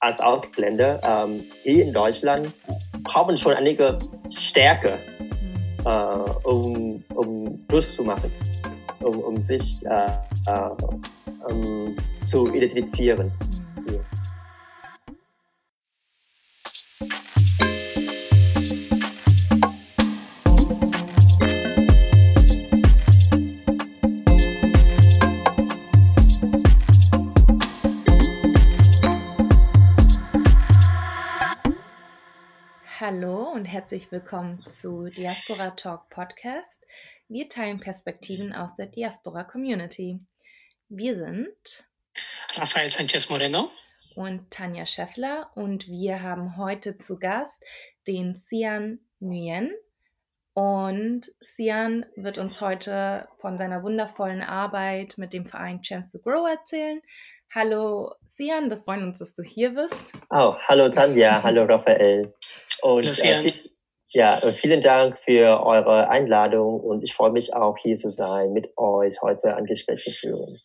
[0.00, 2.50] als Ausländer ähm, hier in Deutschland
[3.02, 3.98] braucht man schon einige
[4.30, 4.98] Stärke,
[5.84, 8.30] äh, um, um durchzumachen,
[9.00, 10.06] um, um sich äh,
[10.46, 13.30] äh, um, zu identifizieren.
[33.80, 36.84] Herzlich willkommen zu Diaspora Talk Podcast.
[37.28, 40.20] Wir teilen Perspektiven aus der Diaspora Community.
[40.90, 41.48] Wir sind
[42.56, 43.70] Rafael Sanchez Moreno
[44.16, 47.64] und Tanja Scheffler und wir haben heute zu Gast
[48.06, 49.72] den Sian Nguyen.
[50.52, 56.46] Und Sian wird uns heute von seiner wundervollen Arbeit mit dem Verein Chance to Grow
[56.46, 57.00] erzählen.
[57.54, 60.12] Hallo Sian, das freut uns, dass du hier bist.
[60.28, 62.34] Oh, hallo Tanja, hallo Raphael.
[62.82, 63.46] Und äh,
[64.12, 68.52] ja, äh, vielen Dank für eure Einladung und ich freue mich auch hier zu sein,
[68.52, 70.60] mit euch heute ein Gespräch zu führen.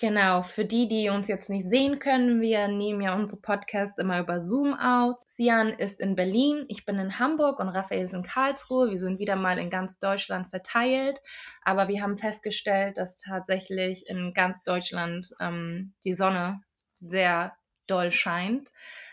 [0.00, 4.18] Genau, für die, die uns jetzt nicht sehen können, wir nehmen ja unsere Podcasts immer
[4.18, 5.14] über Zoom aus.
[5.26, 8.90] Sian ist in Berlin, ich bin in Hamburg und Raphael ist in Karlsruhe.
[8.90, 11.22] Wir sind wieder mal in ganz Deutschland verteilt,
[11.62, 16.60] aber wir haben festgestellt, dass tatsächlich in ganz Deutschland ähm, die Sonne
[16.98, 17.54] sehr
[17.86, 18.72] doll scheint,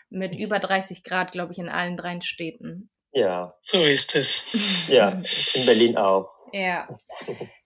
[0.10, 2.90] mit über 30 Grad, glaube ich, in allen drei Städten.
[3.14, 3.56] Ja.
[3.60, 4.88] So ist es.
[4.88, 5.10] Ja,
[5.54, 6.30] in Berlin auch.
[6.54, 6.88] Ja.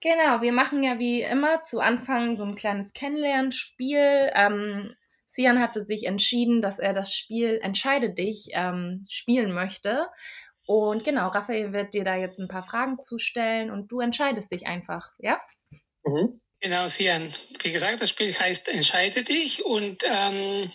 [0.02, 4.32] Genau, wir machen ja wie immer zu Anfang so ein kleines Kennenlernspiel.
[4.34, 10.08] Ähm, Sian hatte sich entschieden, dass er das Spiel Entscheide dich ähm, spielen möchte.
[10.68, 14.66] Und genau, Raphael wird dir da jetzt ein paar Fragen zustellen und du entscheidest dich
[14.66, 15.40] einfach, ja?
[16.04, 16.42] Mhm.
[16.62, 17.32] Genau, Sian.
[17.62, 20.72] Wie gesagt, das Spiel heißt Entscheide dich und ähm,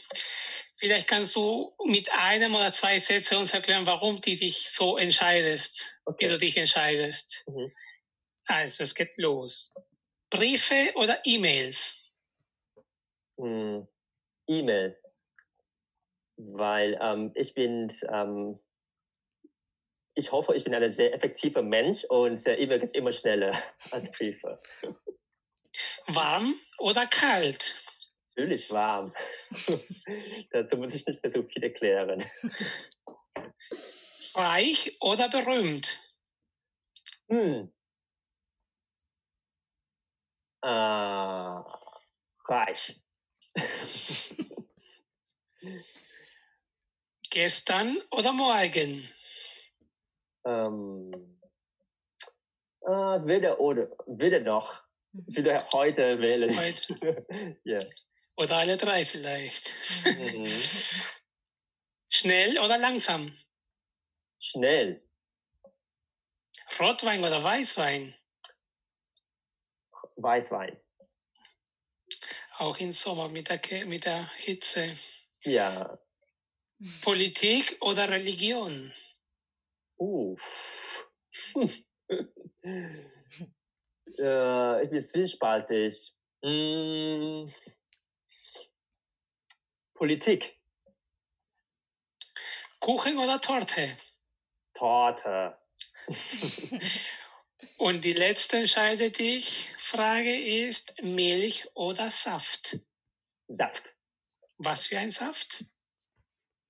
[0.81, 6.00] Vielleicht kannst du mit einem oder zwei Sätzen uns erklären, warum du dich so entscheidest,
[6.06, 6.25] okay.
[6.25, 7.45] wie du dich entscheidest.
[7.47, 7.70] Mhm.
[8.47, 9.74] Also, es geht los.
[10.30, 12.14] Briefe oder E-Mails?
[13.36, 13.80] Mm,
[14.46, 14.96] E-Mail.
[16.39, 18.58] Weil ähm, ich bin, ähm,
[20.14, 23.52] ich hoffe, ich bin ein sehr effektiver Mensch und E-Mail ist immer schneller
[23.90, 24.63] als Briefe.
[26.07, 27.85] Warm oder kalt?
[28.40, 29.12] Natürlich warm.
[30.51, 32.24] Dazu muss ich nicht mehr so viel erklären.
[34.34, 36.01] Reich oder berühmt?
[37.28, 37.70] Hm.
[40.62, 40.68] Äh,
[42.48, 43.02] reich.
[47.30, 49.07] Gestern oder morgen?
[50.46, 51.11] Ähm,
[52.86, 54.83] äh, weder oder, weder noch.
[55.27, 56.57] Ich würde heute wählen.
[56.57, 57.27] Heute.
[57.67, 57.84] yeah.
[58.40, 59.74] Oder alle drei vielleicht.
[60.06, 60.46] Mhm.
[62.08, 63.36] Schnell oder langsam?
[64.39, 65.06] Schnell.
[66.78, 68.14] Rotwein oder Weißwein?
[70.17, 70.80] Weißwein.
[72.56, 74.84] Auch im Sommer mit der, mit der Hitze.
[75.42, 75.98] Ja.
[77.02, 78.90] Politik oder Religion?
[79.98, 81.11] Uff.
[84.18, 86.14] äh, ich bin zwiespaltig.
[86.42, 87.51] Mm.
[90.00, 90.58] Politik.
[92.78, 93.94] Kuchen oder Torte?
[94.72, 95.58] Torte.
[97.77, 102.78] Und die letzte entscheide dich Frage ist Milch oder Saft?
[103.48, 103.94] Saft.
[104.56, 105.66] Was für ein Saft?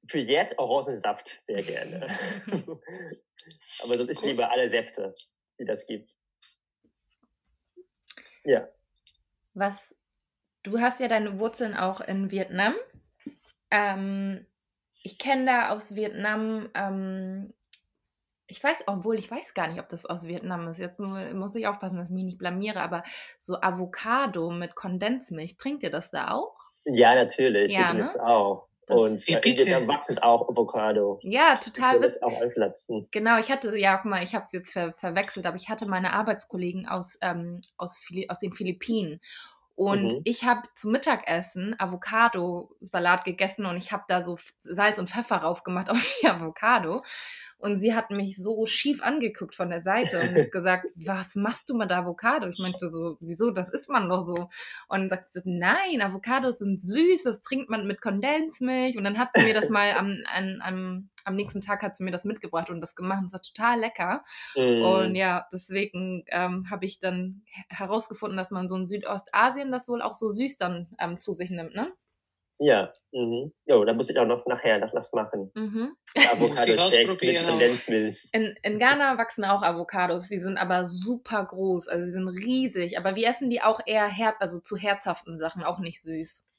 [0.08, 2.18] Für jetzt Orangensaft sehr gerne.
[3.78, 5.14] Aber sonst ist lieber alle Säfte,
[5.56, 6.12] die das gibt.
[8.42, 8.68] Ja.
[9.54, 9.96] Was,
[10.64, 12.74] du hast ja deine Wurzeln auch in Vietnam.
[13.70, 14.46] Ähm,
[15.02, 17.52] ich kenne da aus Vietnam, ähm,
[18.46, 20.78] ich weiß, obwohl ich weiß gar nicht, ob das aus Vietnam ist.
[20.78, 23.04] Jetzt muss ich aufpassen, dass ich mich nicht blamiere, aber
[23.38, 26.56] so Avocado mit Kondensmilch, trinkt ihr das da auch?
[26.84, 27.72] Ja, natürlich.
[27.72, 28.00] Ja, ne?
[28.00, 28.66] das auch.
[28.86, 31.20] Das und in Vietnam wachsen auch Avocado.
[31.22, 32.00] Ja, total.
[32.00, 32.32] Das auch.
[33.12, 35.86] Genau, ich hatte, ja, guck mal, ich habe es jetzt ver verwechselt, aber ich hatte
[35.86, 39.20] meine Arbeitskollegen aus, ähm, aus, aus den Philippinen.
[39.80, 40.20] Und mhm.
[40.24, 45.88] ich habe zum Mittagessen Avocado-Salat gegessen und ich habe da so Salz und Pfeffer raufgemacht
[45.88, 47.00] auf die Avocado.
[47.56, 51.76] Und sie hat mich so schief angeguckt von der Seite und gesagt, was machst du
[51.76, 52.48] mit Avocado?
[52.48, 54.50] Ich meinte so, wieso, das isst man doch so.
[54.88, 58.98] Und sagt sie, nein, Avocados sind süß, das trinkt man mit Kondensmilch.
[58.98, 62.04] Und dann hat sie mir das mal am, am, am, am nächsten Tag hat sie
[62.04, 63.22] mir das mitgebracht und das gemacht.
[63.26, 64.24] Es war total lecker.
[64.54, 64.82] Mm.
[64.82, 70.02] Und ja, deswegen ähm, habe ich dann herausgefunden, dass man so in Südostasien das wohl
[70.02, 71.92] auch so süß dann ähm, zu sich nimmt, ne?
[72.62, 73.52] Ja, mhm.
[73.64, 75.50] Jo, da muss ich auch noch nachher das, das machen.
[75.54, 75.96] Mhm.
[76.32, 78.28] Avocado-Shake mit Kondensmilch.
[78.32, 80.28] In, in Ghana wachsen auch Avocados.
[80.28, 82.98] Die sind aber super groß, also sie sind riesig.
[82.98, 86.49] Aber wir essen die auch eher her also zu herzhaften Sachen, auch nicht süß.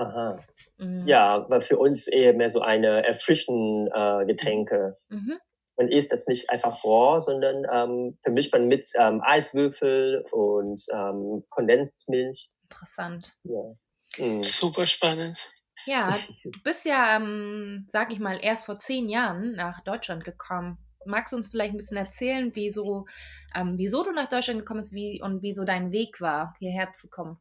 [0.00, 0.38] Aha.
[0.78, 1.06] Mhm.
[1.06, 4.96] Ja, aber für uns eher mehr so eine erfrischende äh, Getränke.
[5.10, 5.38] Mhm.
[5.76, 11.44] Man isst das nicht einfach roh, sondern ähm, vermischt man mit ähm, Eiswürfel und ähm,
[11.50, 12.50] Kondensmilch.
[12.62, 13.34] Interessant.
[13.44, 13.74] Ja.
[14.18, 14.42] Mhm.
[14.42, 15.50] Super spannend.
[15.84, 20.78] Ja, du bist ja, ähm, sag ich mal, erst vor zehn Jahren nach Deutschland gekommen.
[21.06, 23.06] Magst du uns vielleicht ein bisschen erzählen, wieso,
[23.54, 27.08] ähm, wieso du nach Deutschland gekommen bist wie, und wieso dein Weg war, hierher zu
[27.08, 27.38] kommen?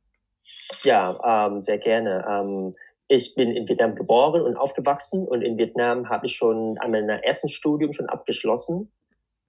[0.83, 2.25] Ja, ähm, sehr gerne.
[2.29, 2.75] Ähm,
[3.07, 7.09] ich bin in Vietnam geboren und aufgewachsen und in Vietnam habe ich schon an meinem
[7.09, 8.91] ersten Studium schon abgeschlossen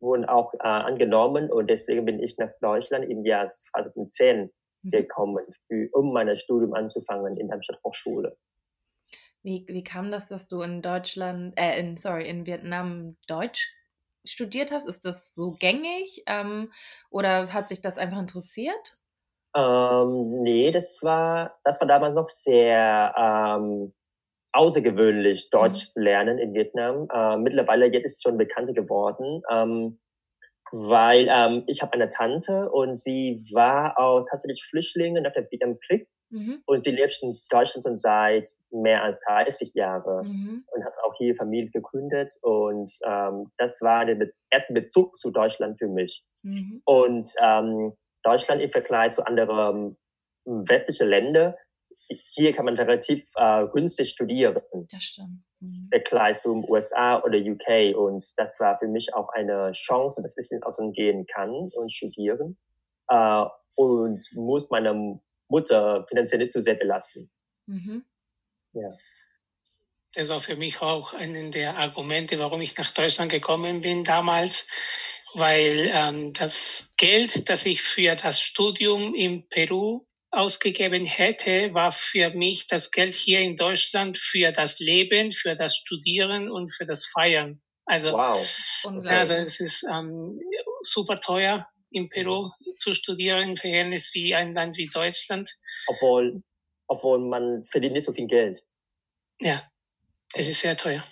[0.00, 4.50] Wurden auch äh, angenommen und deswegen bin ich nach Deutschland im Jahr 2010 mhm.
[4.84, 8.36] Gekommen, für, um mein Studium anzufangen in der Hochschule.
[9.42, 13.68] Wie, wie kam das, dass du in Deutschland, äh, in, sorry, in Vietnam Deutsch
[14.24, 14.86] studiert hast?
[14.86, 16.72] Ist das so gängig ähm,
[17.10, 18.98] oder hat sich das einfach interessiert?
[19.56, 23.92] Ähm, nee, das war, das war damals noch sehr ähm,
[24.52, 25.90] außergewöhnlich, Deutsch mhm.
[25.90, 27.08] zu lernen in Vietnam.
[27.12, 29.98] Äh, mittlerweile jetzt ist es schon bekannter geworden, ähm,
[30.72, 36.08] weil ähm, ich habe eine Tante und sie war auch tatsächlich Flüchtlinge nach dem Vietnamkrieg
[36.30, 36.62] mhm.
[36.66, 40.64] und sie lebt in Deutschland schon seit mehr als 30 Jahren mhm.
[40.74, 45.78] und hat auch hier Familie gegründet und ähm, das war der erste Bezug zu Deutschland
[45.78, 46.24] für mich.
[46.42, 46.80] Mhm.
[46.84, 47.92] Und ähm,
[48.22, 49.96] Deutschland im Vergleich zu anderen
[50.46, 51.54] ähm, westlichen Ländern,
[52.34, 54.60] hier kann man relativ äh, günstig studieren.
[54.90, 55.42] Das stimmt.
[55.62, 55.88] Mhm.
[55.90, 57.96] Vergleich zum USA oder UK.
[57.96, 61.92] Und das war für mich auch eine Chance, dass ich ins Ausland gehen kann und
[61.92, 62.58] studieren.
[63.08, 63.44] Äh,
[63.74, 67.30] und muss meine Mutter finanziell nicht so sehr belasten.
[67.66, 68.04] Mhm.
[68.72, 68.90] Ja.
[70.14, 74.68] Das war für mich auch einen der Argumente, warum ich nach Deutschland gekommen bin damals
[75.34, 82.30] weil ähm, das Geld, das ich für das Studium in Peru ausgegeben hätte, war für
[82.30, 87.06] mich das Geld hier in Deutschland für das Leben, für das Studieren und für das
[87.06, 87.60] Feiern.
[87.84, 89.06] Also, wow.
[89.06, 90.40] also es ist ähm,
[90.80, 95.50] super teuer in Peru zu studieren im Verhältnis wie ein Land wie Deutschland.
[95.86, 96.42] Obwohl,
[96.86, 98.62] obwohl man verdient nicht so viel Geld.
[99.40, 99.62] Ja,
[100.34, 101.04] es ist sehr teuer.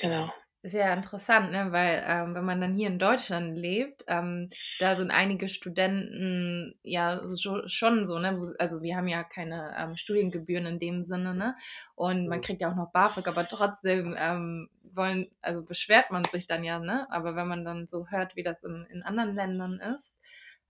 [0.00, 0.32] Genau
[0.64, 1.72] ist ja interessant, ne?
[1.72, 4.48] weil ähm, wenn man dann hier in Deutschland lebt, ähm,
[4.80, 7.20] da sind einige Studenten ja
[7.66, 8.54] schon so, ne?
[8.58, 11.54] also wir haben ja keine ähm, Studiengebühren in dem Sinne, ne?
[11.94, 12.42] Und man mhm.
[12.42, 16.78] kriegt ja auch noch BAföG, aber trotzdem ähm, wollen, also beschwert man sich dann ja,
[16.78, 17.06] ne?
[17.10, 20.16] Aber wenn man dann so hört, wie das in, in anderen Ländern ist.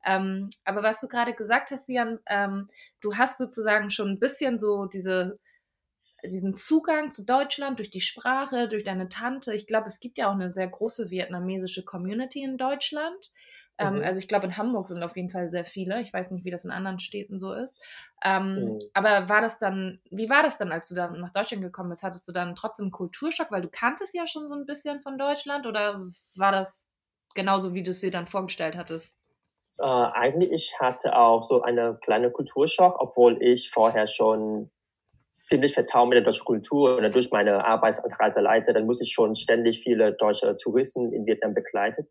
[0.05, 2.67] Ähm, aber was du gerade gesagt hast, Jan, ähm,
[3.01, 5.39] du hast sozusagen schon ein bisschen so diese
[6.25, 9.55] diesen Zugang zu Deutschland durch die Sprache, durch deine Tante.
[9.55, 13.33] Ich glaube, es gibt ja auch eine sehr große vietnamesische Community in Deutschland.
[13.77, 14.05] Ähm, mhm.
[14.05, 16.01] also ich glaube, in Hamburg sind auf jeden Fall sehr viele.
[16.01, 17.77] Ich weiß nicht, wie das in anderen Städten so ist.
[18.25, 18.83] Ähm, mhm.
[18.93, 22.03] Aber war das dann, wie war das dann, als du dann nach Deutschland gekommen bist?
[22.03, 25.67] Hattest du dann trotzdem Kulturschock, weil du kanntest ja schon so ein bisschen von Deutschland?
[25.67, 26.89] Oder war das
[27.35, 29.13] genauso, wie du es dir dann vorgestellt hattest?
[29.79, 34.71] Äh, eigentlich, ich hatte auch so eine kleine Kulturschock, obwohl ich vorher schon
[35.47, 39.13] ziemlich vertraut mit der deutschen Kultur und durch meine Arbeit als Reiseleiter, dann muss ich
[39.13, 42.07] schon ständig viele deutsche Touristen in Vietnam begleiten.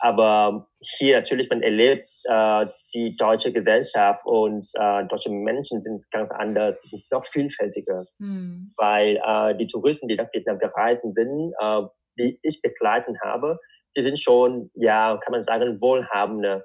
[0.00, 6.30] Aber hier natürlich, man erlebt äh, die deutsche Gesellschaft und äh, deutsche Menschen sind ganz
[6.30, 6.80] anders,
[7.10, 8.72] noch vielfältiger, hm.
[8.76, 11.82] weil äh, die Touristen, die nach Vietnam gereist sind, äh,
[12.16, 13.58] die ich begleiten habe,
[13.96, 16.64] die sind schon, ja, kann man sagen, wohlhabende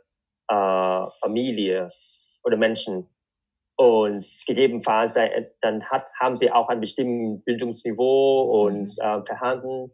[0.49, 1.89] äh, Familie
[2.43, 3.09] oder Menschen.
[3.75, 9.03] Und gegebenenfalls äh, dann hat, haben sie auch ein bestimmtes Bildungsniveau und mhm.
[9.03, 9.91] äh, verhandeln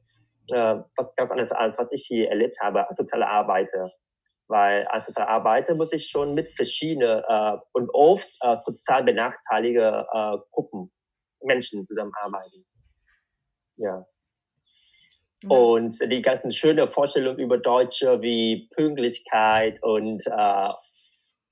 [0.51, 3.91] äh, was ganz anderes als was ich hier erlebt habe als soziale Arbeiter.
[4.47, 10.07] Weil als soziale Arbeiter muss ich schon mit verschiedenen äh, und oft äh, sozial benachteiligte
[10.11, 10.91] äh, Gruppen,
[11.43, 12.65] Menschen zusammenarbeiten.
[13.75, 14.05] Ja.
[15.43, 15.51] Mhm.
[15.51, 20.69] Und die ganzen schönen Vorstellungen über Deutsche wie Pünktlichkeit und äh,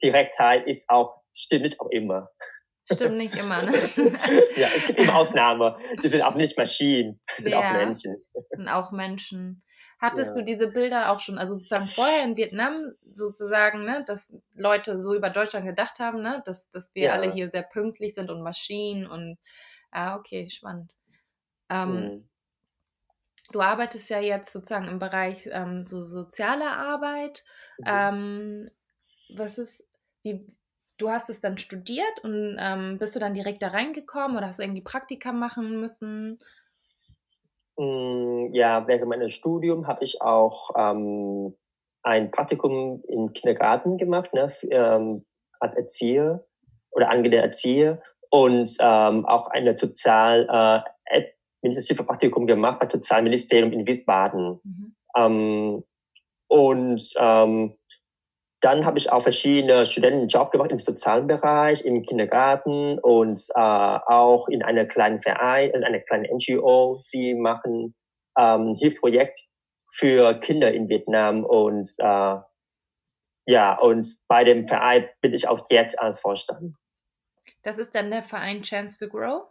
[0.02, 2.30] Direktheit ist auch, stimmt nicht auch immer.
[2.92, 3.72] Stimmt nicht immer, ne?
[4.56, 5.76] ja, es gibt immer Ausnahmen.
[6.02, 8.16] Die sind auch nicht Maschinen, die sind ja, auch Menschen.
[8.52, 9.62] Sind auch Menschen.
[10.00, 10.42] Hattest ja.
[10.42, 15.16] du diese Bilder auch schon, also sozusagen vorher in Vietnam sozusagen, ne, dass Leute so
[15.16, 17.14] über Deutschland gedacht haben, ne, dass, dass wir ja.
[17.14, 19.38] alle hier sehr pünktlich sind und Maschinen und
[19.92, 20.94] ah, okay, spannend.
[21.70, 22.30] Ähm, mhm.
[23.52, 27.44] Du arbeitest ja jetzt sozusagen im Bereich ähm, so soziale Arbeit.
[27.80, 27.86] Mhm.
[27.88, 28.70] Ähm,
[29.36, 29.88] was ist,
[30.22, 30.46] wie,
[30.98, 34.60] du hast es dann studiert und ähm, bist du dann direkt da reingekommen oder hast
[34.60, 36.40] du irgendwie Praktika machen müssen?
[37.78, 41.56] Mm, ja, während meines Studiums habe ich auch ähm,
[42.04, 45.26] ein Praktikum im Kindergarten gemacht, ne, ähm,
[45.60, 46.46] als Erzieher
[46.92, 51.24] oder angehende Erzieher und ähm, auch eine sozial äh,
[51.62, 54.60] administrative Praktikum gemacht beim Sozialministerium in Wiesbaden.
[54.64, 54.96] Mhm.
[55.16, 55.84] Ähm,
[56.48, 57.77] und ähm,
[58.68, 64.50] dann habe ich auch verschiedene Studentenjobs gemacht im sozialen Bereich, im Kindergarten und äh, auch
[64.50, 67.00] in einer kleinen Verein, also einer kleinen NGO.
[67.02, 67.96] Sie machen
[68.38, 69.40] ähm, Hilfsprojekt
[69.90, 72.36] für Kinder in Vietnam und äh,
[73.50, 76.76] ja, und bei dem Verein bin ich auch jetzt als Vorstand.
[77.64, 79.44] Das ist dann der Verein Chance to Grow?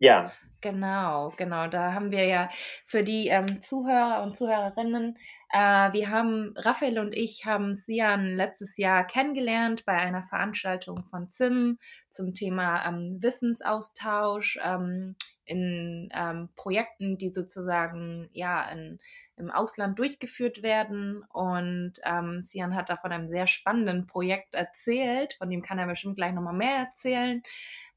[0.00, 0.32] Ja.
[0.62, 1.68] Genau, genau.
[1.68, 2.50] Da haben wir ja
[2.84, 5.16] für die ähm, Zuhörer und Zuhörerinnen,
[5.50, 11.30] äh, wir haben, Raphael und ich haben Sian letztes Jahr kennengelernt bei einer Veranstaltung von
[11.30, 11.78] ZIM
[12.10, 15.16] zum Thema ähm, Wissensaustausch ähm,
[15.46, 18.98] in ähm, Projekten, die sozusagen ja in,
[19.38, 21.24] im Ausland durchgeführt werden.
[21.32, 25.86] Und ähm, Sian hat da von einem sehr spannenden Projekt erzählt, von dem kann er
[25.86, 27.42] bestimmt gleich nochmal mehr erzählen.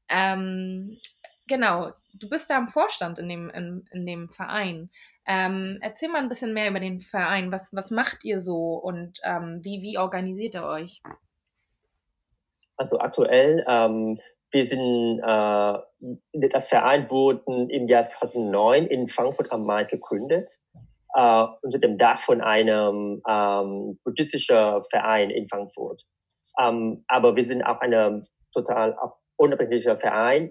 [0.08, 0.98] Ähm,
[1.46, 4.90] Genau, du bist da im Vorstand in dem, in, in dem Verein.
[5.26, 7.52] Ähm, erzähl mal ein bisschen mehr über den Verein.
[7.52, 11.02] Was, was macht ihr so und ähm, wie, wie organisiert ihr euch?
[12.76, 14.20] Also aktuell, ähm,
[14.50, 20.60] wir sind, äh, das Verein wurde im Jahr 2009 in Frankfurt am Main gegründet,
[21.14, 26.04] äh, unter dem Dach von einem ähm, buddhistischen Verein in Frankfurt.
[26.58, 28.22] Ähm, aber wir sind auch ein
[28.52, 28.96] total
[29.36, 30.50] unabhängiger Verein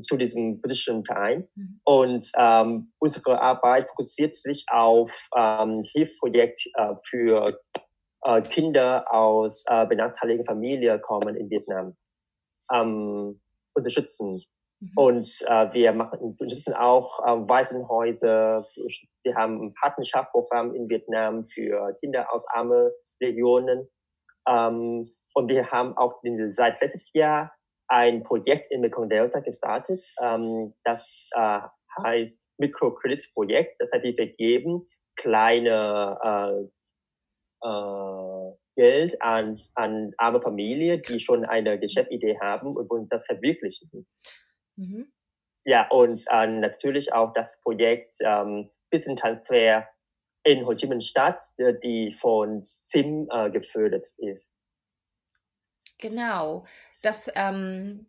[0.00, 1.48] zu diesem politischen Verein.
[1.54, 1.80] Mhm.
[1.84, 7.58] Und ähm, unsere Arbeit fokussiert sich auf ähm, Hilfsprojekt äh, für
[8.22, 11.96] äh, Kinder aus äh, benachteiligten Familien kommen in Vietnam
[12.72, 13.40] ähm,
[13.74, 14.42] unterstützen.
[14.80, 14.92] Mhm.
[14.96, 18.66] Und äh, wir machen, unterstützen auch äh, Waisenhäuser.
[19.22, 23.88] Wir haben ein Partnerschaftsprogramm in Vietnam für Kinder aus armen Regionen.
[24.48, 26.20] Ähm, und wir haben auch
[26.50, 27.52] seit letztes Jahr
[27.90, 31.60] ein Projekt in Mekong Delta gestartet, ähm, das äh,
[32.02, 33.74] heißt Mikrokreditprojekt.
[33.80, 41.78] Das heißt, wir vergeben kleine äh, äh, Geld an, an arme Familien, die schon eine
[41.78, 44.06] Geschäftsidee haben und wollen das verwirklichen.
[44.76, 45.12] Mhm.
[45.64, 49.88] Ja, und äh, natürlich auch das Projekt ähm, Wissenstransfer
[50.44, 54.54] in Ho Chi Minh Stadt, die von SIM äh, gefördert ist.
[55.98, 56.64] Genau
[57.02, 58.06] das, ähm,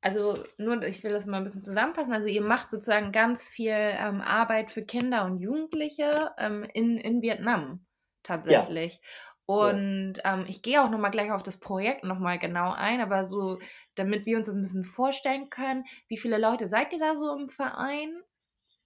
[0.00, 2.12] also nur, ich will das mal ein bisschen zusammenfassen.
[2.12, 7.22] Also ihr macht sozusagen ganz viel ähm, Arbeit für Kinder und Jugendliche ähm, in, in
[7.22, 7.84] Vietnam
[8.22, 8.94] tatsächlich.
[8.94, 9.00] Ja.
[9.46, 10.34] Und ja.
[10.34, 13.60] ähm, ich gehe auch nochmal gleich auf das Projekt nochmal genau ein, aber so,
[13.94, 17.32] damit wir uns das ein bisschen vorstellen können, wie viele Leute seid ihr da so
[17.32, 18.22] im Verein?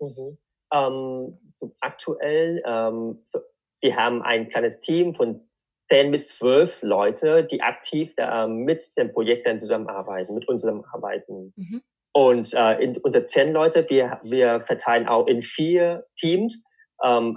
[0.00, 0.38] Mhm.
[0.72, 3.40] Ähm, so aktuell, ähm, so,
[3.80, 5.49] wir haben ein kleines Team von
[5.90, 11.52] 10 bis 12 Leute, die aktiv äh, mit dem Projekt dann zusammenarbeiten, mit uns zusammenarbeiten.
[11.56, 11.82] Mhm.
[12.12, 16.62] Und äh, in, unter 10 Leute, wir, wir verteilen auch in vier Teams.
[17.04, 17.36] Ähm,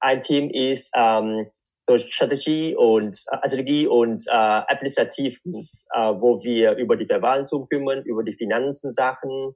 [0.00, 1.46] ein Team ist ähm,
[1.78, 8.02] so Strategie und äh, Strategie und äh, administrativ, äh, wo wir über die Verwaltung kümmern,
[8.04, 9.54] über die Finanzen-Sachen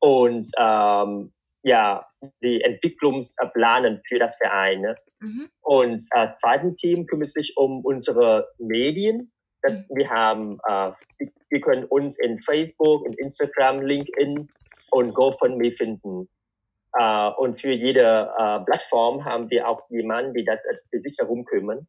[0.00, 2.06] und ähm, ja,
[2.42, 4.82] die Entwicklungsplanen für das Verein.
[4.82, 4.96] Ne?
[5.20, 5.48] Mhm.
[5.60, 9.32] Und äh, zweiten Team kümmert sich um unsere Medien.
[9.62, 9.96] Das, mhm.
[9.96, 10.92] Wir haben, äh,
[11.48, 14.48] wir können uns in Facebook, in Instagram, LinkedIn
[14.90, 16.28] und GoFundMe finden.
[16.98, 21.44] Äh, und für jede äh, Plattform haben wir auch jemanden, die das für sich herum
[21.44, 21.86] kümmern.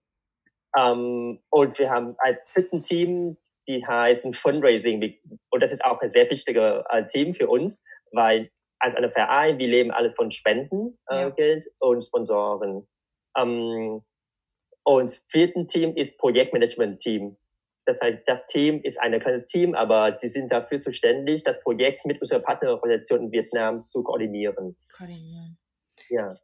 [0.78, 5.20] Ähm, und wir haben ein dritten Team, die heißen Fundraising.
[5.50, 9.58] Und das ist auch ein sehr wichtiges äh, Team für uns, weil als eine Verein,
[9.58, 11.30] wir leben alle von Spenden, äh, ja.
[11.30, 12.88] Geld und Sponsoren.
[13.38, 14.02] Ähm,
[14.84, 17.38] und das vierte Team ist Projektmanagement-Team.
[17.86, 22.06] Das heißt, das Team ist ein kleines Team, aber die sind dafür zuständig, das Projekt
[22.06, 24.76] mit unserer Partnerorganisation in Vietnam zu koordinieren.
[24.98, 25.58] Koordinieren.
[26.10, 26.36] Ja.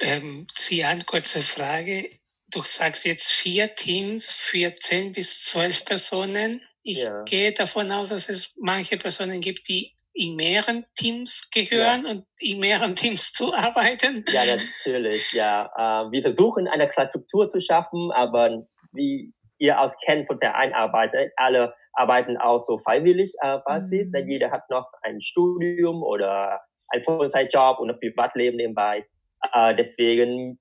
[0.00, 2.10] Ähm, Sian, kurze Frage.
[2.48, 6.60] Du sagst jetzt vier Teams für zehn bis zwölf Personen.
[6.82, 7.22] Ich ja.
[7.22, 12.10] gehe davon aus, dass es manche Personen gibt, die in mehreren Teams gehören ja.
[12.10, 14.24] und in mehreren Teams zu arbeiten.
[14.28, 15.66] Ja, natürlich, ja.
[15.76, 20.56] Äh, wir versuchen eine klare Struktur zu schaffen, aber wie ihr aus kennt von der
[20.56, 24.12] Einarbeitung, alle arbeiten auch so freiwillig äh, Basis, mhm.
[24.12, 29.06] denn jeder hat noch ein Studium oder ein Vollzeitjob und ein Privatleben nebenbei.
[29.52, 30.58] Äh, deswegen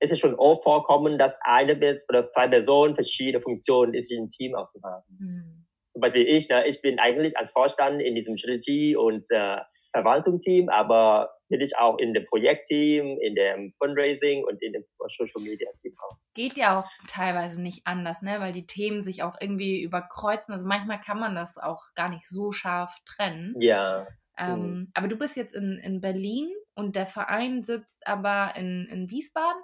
[0.00, 1.76] ist es schon oft vorkommen, dass eine
[2.08, 5.04] oder zwei Personen verschiedene Funktionen in diesem Team auszuhaben.
[5.18, 5.57] Mhm.
[5.98, 9.56] Zum Beispiel ich, ne, ich bin eigentlich als Vorstand in diesem Strategie- und äh,
[9.92, 15.42] Verwaltungsteam, aber bin ich auch in dem Projektteam, in dem Fundraising und in dem Social
[15.42, 16.16] Media Team auch.
[16.34, 18.38] Geht ja auch teilweise nicht anders, ne?
[18.38, 20.54] weil die Themen sich auch irgendwie überkreuzen.
[20.54, 23.56] Also manchmal kann man das auch gar nicht so scharf trennen.
[23.58, 24.06] Ja.
[24.38, 24.90] Ähm, mhm.
[24.94, 29.60] Aber du bist jetzt in, in Berlin und der Verein sitzt aber in, in Wiesbaden?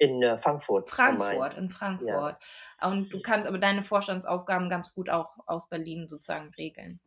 [0.00, 0.88] In äh, Frankfurt.
[0.88, 2.36] Frankfurt, in Frankfurt.
[2.80, 2.90] Ja.
[2.90, 7.00] Und du kannst aber deine Vorstandsaufgaben ganz gut auch aus Berlin sozusagen regeln.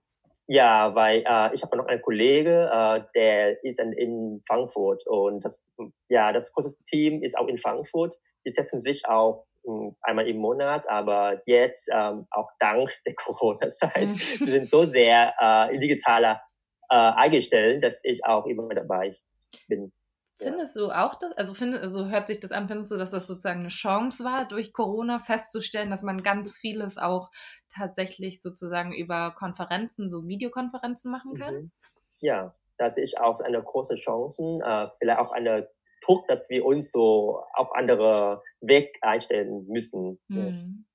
[0.45, 5.43] Ja, weil äh, ich habe noch einen Kollege, äh, der ist dann in Frankfurt und
[5.43, 5.65] das,
[6.07, 8.15] ja, das große Team ist auch in Frankfurt.
[8.45, 13.15] Die treffen sich auch mh, hm, einmal im Monat, aber jetzt ähm, auch dank der
[13.15, 16.41] Corona-Zeit, wir sind so sehr äh, digitaler
[16.89, 19.15] äh, eingestellt, dass ich auch immer dabei
[19.67, 19.91] bin.
[20.40, 23.28] Findest du auch das, also, find, also hört sich das an, findest du, dass das
[23.28, 27.30] sozusagen eine Chance war, durch Corona festzustellen, dass man ganz vieles auch
[27.70, 31.54] tatsächlich sozusagen über Konferenzen, so Videokonferenzen machen kann?
[31.56, 31.72] Mhm.
[32.20, 35.70] Ja, da sehe ich auch eine große Chance, äh, vielleicht auch eine
[36.02, 40.20] Druck, dass wir uns so auf andere Weg einstellen müssen.
[40.28, 40.86] Mhm.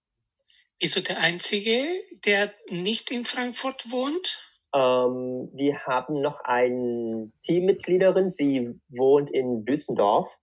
[0.81, 1.87] Bist du der Einzige,
[2.25, 4.45] der nicht in Frankfurt wohnt?
[4.75, 10.37] Ähm, wir haben noch eine Teammitgliederin, sie wohnt in Düsseldorf.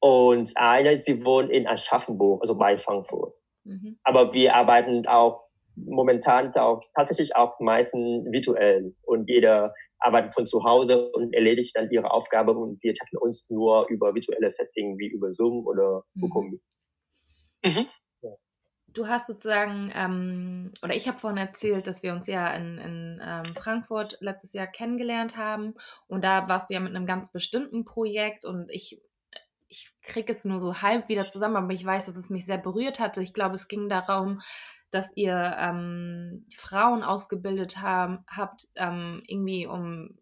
[0.00, 3.36] Und eine, sie wohnt in Aschaffenburg, also bei Frankfurt.
[3.64, 3.98] Mhm.
[4.02, 5.44] Aber wir arbeiten auch
[5.76, 8.94] momentan auch tatsächlich auch meistens virtuell.
[9.02, 13.48] Und jeder arbeitet von zu Hause und erledigt dann ihre Aufgabe und wir treffen uns
[13.48, 16.58] nur über virtuelle Settings wie über Zoom oder Google
[17.62, 17.70] mhm.
[17.70, 17.86] mhm
[18.92, 23.20] du hast sozusagen, ähm, oder ich habe vorhin erzählt, dass wir uns ja in, in
[23.24, 25.74] ähm, Frankfurt letztes Jahr kennengelernt haben
[26.06, 29.00] und da warst du ja mit einem ganz bestimmten Projekt und ich,
[29.68, 32.58] ich kriege es nur so halb wieder zusammen, aber ich weiß, dass es mich sehr
[32.58, 33.22] berührt hatte.
[33.22, 34.40] Ich glaube, es ging darum,
[34.90, 40.18] dass ihr ähm, Frauen ausgebildet haben, habt, ähm, irgendwie um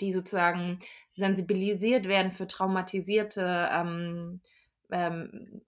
[0.00, 0.80] die sozusagen
[1.16, 4.40] sensibilisiert werden für traumatisierte ähm,
[4.90, 5.62] ähm,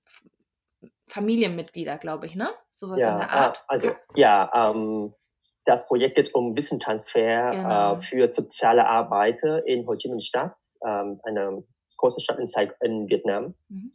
[1.11, 2.51] Familienmitglieder, glaube ich, ne?
[2.71, 3.65] Sowas ja, in der Art.
[3.69, 5.13] Also ja, ähm,
[5.65, 7.95] das Projekt geht um Wissenstransfer äh, genau.
[7.95, 11.63] äh, für soziale Arbeiter in Ho Chi Minh Stadt, ähm, eine
[11.97, 13.55] große Stadt in, Saig in Vietnam.
[13.69, 13.93] Mhm.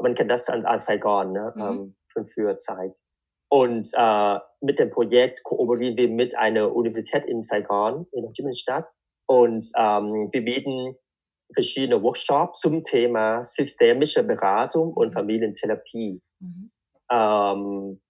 [0.00, 1.52] Man kennt das als Saigon ne?
[1.54, 1.62] Mhm.
[1.62, 2.96] Ähm, für, für Zeit.
[3.48, 8.42] Und äh, mit dem Projekt kooperieren wir mit einer Universität in Saigon, in Ho Chi
[8.42, 8.92] Minh Stadt.
[9.26, 10.96] Und ähm, wir bieten
[11.52, 15.14] verschiedene Workshops zum Thema systemische Beratung und mhm.
[15.14, 16.20] Familientherapie.
[16.40, 16.70] Mhm.
[17.10, 18.00] Ähm,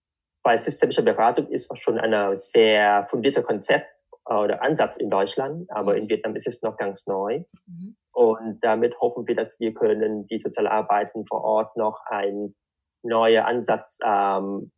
[0.43, 3.89] bei systemischer Beratung ist schon ein sehr fundierter Konzept
[4.29, 7.45] äh, oder Ansatz in Deutschland, aber in Vietnam ist es noch ganz neu.
[7.67, 7.97] Mhm.
[8.13, 12.55] Und damit hoffen wir, dass wir können die Sozialarbeiten vor Ort noch ein
[13.03, 14.73] neuer Ansatz ähm,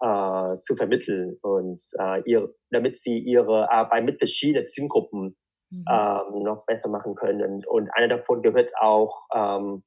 [0.00, 5.36] äh, zu vermitteln und äh, ihr, damit sie ihre Arbeit mit verschiedenen Zielgruppen
[5.70, 5.84] mhm.
[5.88, 7.64] ähm, noch besser machen können.
[7.66, 9.82] Und einer davon gehört auch ähm,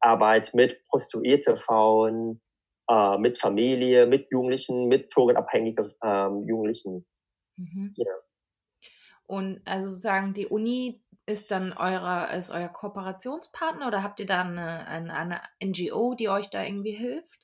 [0.00, 2.40] Arbeit mit prostituierte Frauen,
[2.88, 7.06] äh, mit Familie, mit Jugendlichen, mit drogenabhängigen ähm, Jugendlichen.
[7.56, 7.94] Mhm.
[7.96, 8.12] Ja.
[9.26, 14.42] Und also sagen, die Uni ist dann eure, ist euer Kooperationspartner oder habt ihr da
[14.42, 17.40] eine, eine, eine NGO, die euch da irgendwie hilft?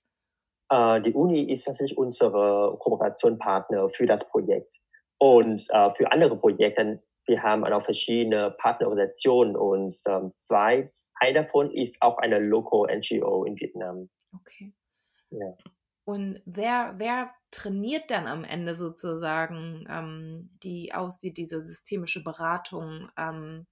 [0.71, 4.77] Äh, die Uni ist tatsächlich unsere Kooperationspartner für das Projekt.
[5.19, 11.71] Und äh, für andere Projekte, wir haben auch verschiedene Partnerorganisationen und ähm, zwei eine davon
[11.71, 14.09] ist auch eine Local NGO in Vietnam.
[14.35, 14.73] Okay.
[15.31, 15.55] Ja.
[16.05, 23.09] Und wer, wer trainiert dann am Ende sozusagen ähm, die aus, die diese systemische Beratung
[23.17, 23.67] ähm,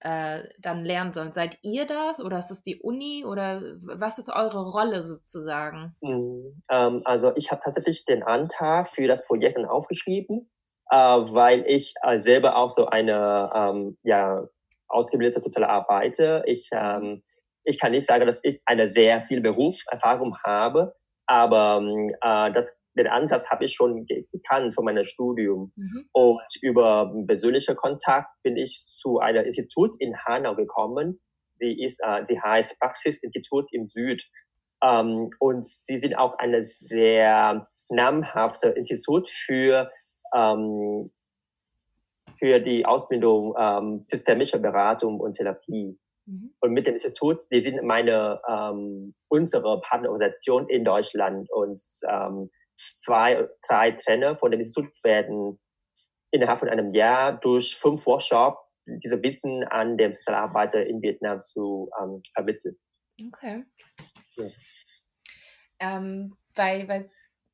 [0.00, 1.32] äh, dann lernen sollen?
[1.32, 5.92] Seid ihr das oder ist es die Uni oder was ist eure Rolle sozusagen?
[6.02, 6.62] Mhm.
[6.70, 10.48] Ähm, also ich habe tatsächlich den Antrag für das Projekt dann aufgeschrieben,
[10.90, 14.46] äh, weil ich äh, selber auch so eine ähm, ja,
[14.88, 16.46] ausgebildeter sozialer Arbeiter.
[16.46, 17.22] Ich, ähm,
[17.64, 20.94] ich kann nicht sagen, dass ich eine sehr viel Berufserfahrung habe,
[21.26, 21.82] aber
[22.22, 25.72] äh, das, den Ansatz habe ich schon gekannt von meinem Studium.
[25.76, 26.08] Mhm.
[26.12, 31.20] Und über persönlichen Kontakt bin ich zu einem Institut in Hanau gekommen,
[31.58, 34.24] sie, ist, äh, sie heißt Praxisinstitut im Süd.
[34.82, 39.90] Ähm, und sie sind auch eine sehr namhafte Institut für,
[40.34, 41.10] ähm,
[42.38, 45.98] für die Ausbildung ähm, systemischer Beratung und Therapie.
[46.26, 46.54] Mhm.
[46.60, 53.48] Und mit dem Institut, die sind meine, ähm, unsere Partnerorganisation in Deutschland und ähm, zwei,
[53.66, 55.58] drei Trainer von dem Institut werden
[56.30, 61.90] innerhalb von einem Jahr durch fünf Workshops diese Wissen an den Sozialarbeiter in Vietnam zu
[62.00, 62.76] ähm, vermitteln.
[63.28, 63.64] Okay.
[64.36, 64.46] Ja.
[65.80, 67.06] Ähm, bei, bei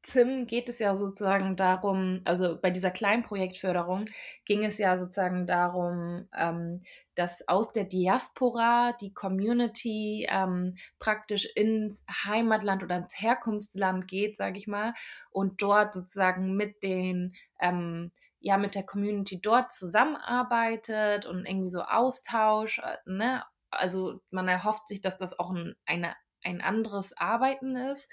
[0.03, 4.07] Tim geht es ja sozusagen darum, also bei dieser Kleinprojektförderung
[4.45, 6.83] ging es ja sozusagen darum, ähm,
[7.15, 14.59] dass aus der Diaspora die Community ähm, praktisch ins Heimatland oder ins Herkunftsland geht, sage
[14.59, 14.95] ich mal,
[15.31, 18.11] und dort sozusagen mit den ähm,
[18.41, 23.45] ja mit der Community dort zusammenarbeitet und irgendwie so Austausch, äh, ne?
[23.71, 28.12] Also man erhofft sich, dass das auch ein, eine, ein anderes Arbeiten ist.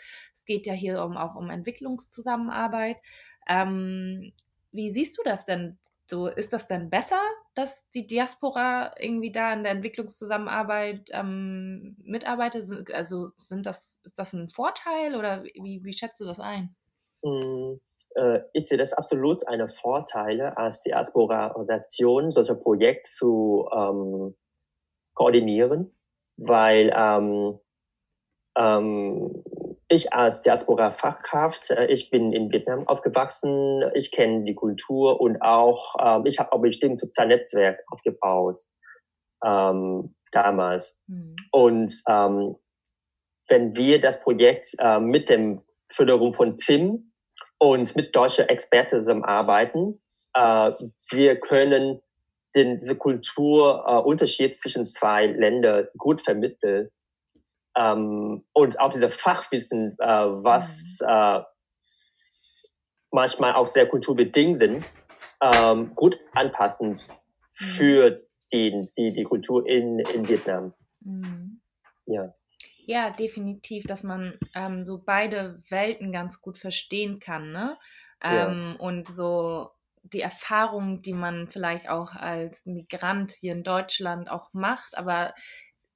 [0.50, 2.98] Geht ja hier um, auch um Entwicklungszusammenarbeit.
[3.48, 4.34] Ähm,
[4.72, 5.78] wie siehst du das denn?
[6.10, 7.22] So, ist das denn besser,
[7.54, 12.92] dass die Diaspora irgendwie da in der Entwicklungszusammenarbeit ähm, mitarbeitet?
[12.92, 16.76] Also sind das, ist das ein Vorteil oder wie, wie schätzt du das ein?
[17.24, 17.80] Hm,
[18.16, 24.36] äh, ich sehe das absolut eine Vorteile als Diaspora-Organisation, solche Projekte zu ähm,
[25.14, 25.96] koordinieren,
[26.38, 27.60] weil ähm,
[28.58, 29.44] ähm,
[29.90, 35.96] ich als Diaspora-Fachkraft, äh, ich bin in Vietnam aufgewachsen, ich kenne die Kultur und auch,
[36.00, 38.64] äh, ich habe auch bestimmt soziales Netzwerk aufgebaut
[39.44, 40.98] ähm, damals.
[41.08, 41.36] Mhm.
[41.52, 42.56] Und ähm,
[43.48, 47.12] wenn wir das Projekt äh, mit dem Förderung von Tim
[47.58, 50.00] und mit deutschen Experten zusammenarbeiten,
[50.36, 50.72] äh,
[51.10, 52.00] wir können
[52.56, 56.90] den, diese Kulturunterschied äh, zwischen zwei Ländern gut vermitteln
[57.76, 61.08] ähm, und auch diese Fachwissen, äh, was mhm.
[61.08, 61.44] äh,
[63.12, 64.86] manchmal auch sehr kulturbedingt sind,
[65.42, 66.96] ähm, gut anpassen mhm.
[67.54, 70.74] für die, die, die Kultur in, in Vietnam.
[71.02, 71.62] Mhm.
[72.06, 72.34] Ja.
[72.86, 77.78] Ja, definitiv, dass man ähm, so beide Welten ganz gut verstehen kann, ne?
[78.24, 78.84] Ähm, ja.
[78.84, 79.70] Und so
[80.02, 85.34] die Erfahrung, die man vielleicht auch als Migrant hier in Deutschland auch macht, aber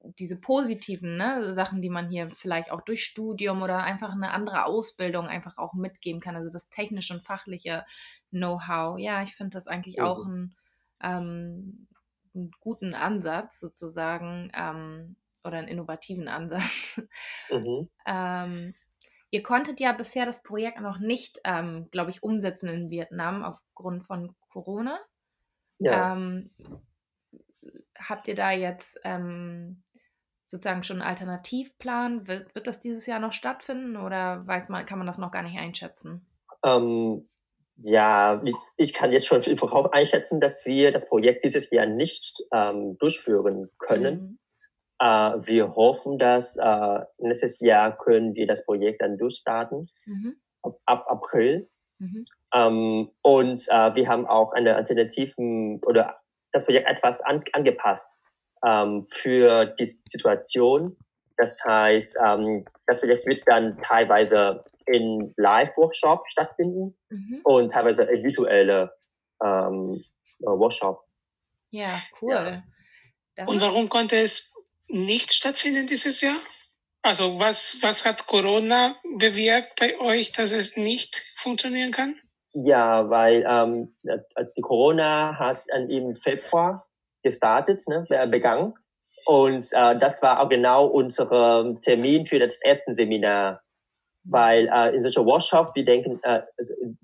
[0.04, 4.66] diese positiven ne, Sachen, die man hier vielleicht auch durch Studium oder einfach eine andere
[4.66, 7.86] Ausbildung einfach auch mitgeben kann, also das technische und fachliche
[8.32, 9.00] Know-how.
[9.00, 10.04] Ja, ich finde das eigentlich mhm.
[10.04, 10.56] auch ein,
[11.02, 11.88] ähm,
[12.36, 17.02] einen guten Ansatz sozusagen ähm, oder einen innovativen Ansatz.
[17.50, 17.90] Mhm.
[18.06, 18.74] ähm,
[19.32, 24.04] ihr konntet ja bisher das Projekt noch nicht, ähm, glaube ich, umsetzen in Vietnam aufgrund
[24.06, 25.00] von Corona.
[25.80, 26.14] Ja.
[26.14, 26.52] Ähm,
[27.98, 29.84] habt ihr da jetzt ähm,
[30.54, 32.28] sozusagen schon einen Alternativplan?
[32.28, 35.42] Wird, wird das dieses Jahr noch stattfinden oder weiß man, kann man das noch gar
[35.42, 36.28] nicht einschätzen?
[36.64, 37.28] Ähm,
[37.78, 38.42] ja,
[38.78, 42.98] ich kann jetzt schon im Voraus einschätzen, dass wir das Projekt dieses Jahr nicht ähm,
[43.00, 44.16] durchführen können.
[44.16, 44.40] Mhm.
[45.00, 50.36] Äh, wir hoffen, dass äh, nächstes Jahr können wir das Projekt dann durchstarten, mhm.
[50.62, 51.68] ab, ab, April.
[51.98, 52.26] Mhm.
[52.54, 56.20] Ähm, und äh, wir haben auch eine alternativen oder
[56.52, 58.14] das Projekt etwas an, angepasst
[58.66, 60.98] ähm, für die Situation.
[61.38, 67.42] Das heißt, ähm, das Projekt wird dann teilweise in Live-Workshop stattfinden mhm.
[67.44, 68.94] und teilweise in virtuelle
[69.44, 70.04] ähm,
[70.42, 71.04] äh, Workshop.
[71.72, 72.64] Ja, cool.
[73.38, 73.46] Ja.
[73.46, 74.54] Und warum konnte es
[74.88, 76.38] nicht stattfinden dieses Jahr?
[77.02, 82.16] Also was, was hat Corona bewirkt bei euch, dass es nicht funktionieren kann?
[82.54, 83.96] Ja, weil ähm,
[84.56, 86.88] die Corona hat im Februar
[87.24, 88.74] gestartet, ne, begangen.
[89.26, 93.62] Und äh, das war auch genau unser Termin für das erste Seminar.
[94.26, 96.42] Weil äh, in solchen Workshops, wir denken, äh,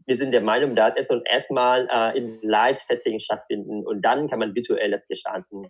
[0.06, 4.40] wir sind der Meinung, dass es soll erstmal äh, im Live-Setting stattfinden und dann kann
[4.40, 5.68] man virtuell das gestalten.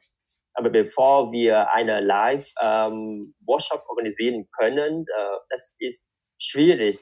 [0.53, 6.07] Aber bevor wir eine Live-Workshop ähm, organisieren können, äh, das ist
[6.37, 6.99] schwierig,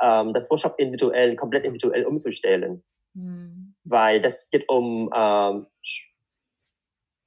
[0.00, 2.82] ähm, das Workshop individuell, komplett individuell umzustellen.
[3.12, 3.74] Mhm.
[3.84, 5.66] Weil das geht um ähm,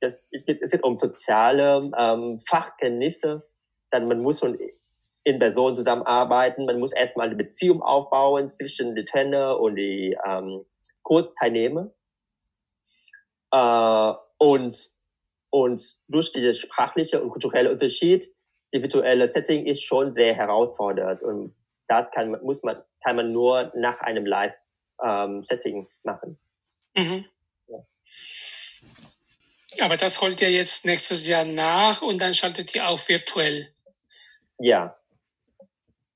[0.03, 3.47] das, es geht um soziale ähm, Fachkenntnisse.
[3.89, 4.59] Dann man muss schon
[5.23, 6.65] in Person zusammenarbeiten.
[6.65, 10.65] Man muss erstmal eine Beziehung aufbauen zwischen den Trainer und die ähm,
[11.03, 11.91] Kursteilnehmer.
[13.51, 14.89] Äh, und,
[15.49, 18.27] und durch diese sprachliche und kulturelle Unterschied,
[18.73, 21.23] die virtuelle Setting ist schon sehr herausfordernd.
[21.23, 21.55] Und
[21.87, 26.39] das kann, muss man, kann man nur nach einem Live-Setting ähm, machen.
[26.95, 27.25] Mhm.
[29.81, 33.67] Aber das holt ihr jetzt nächstes Jahr nach und dann schaltet ihr auch virtuell.
[34.59, 34.97] Ja.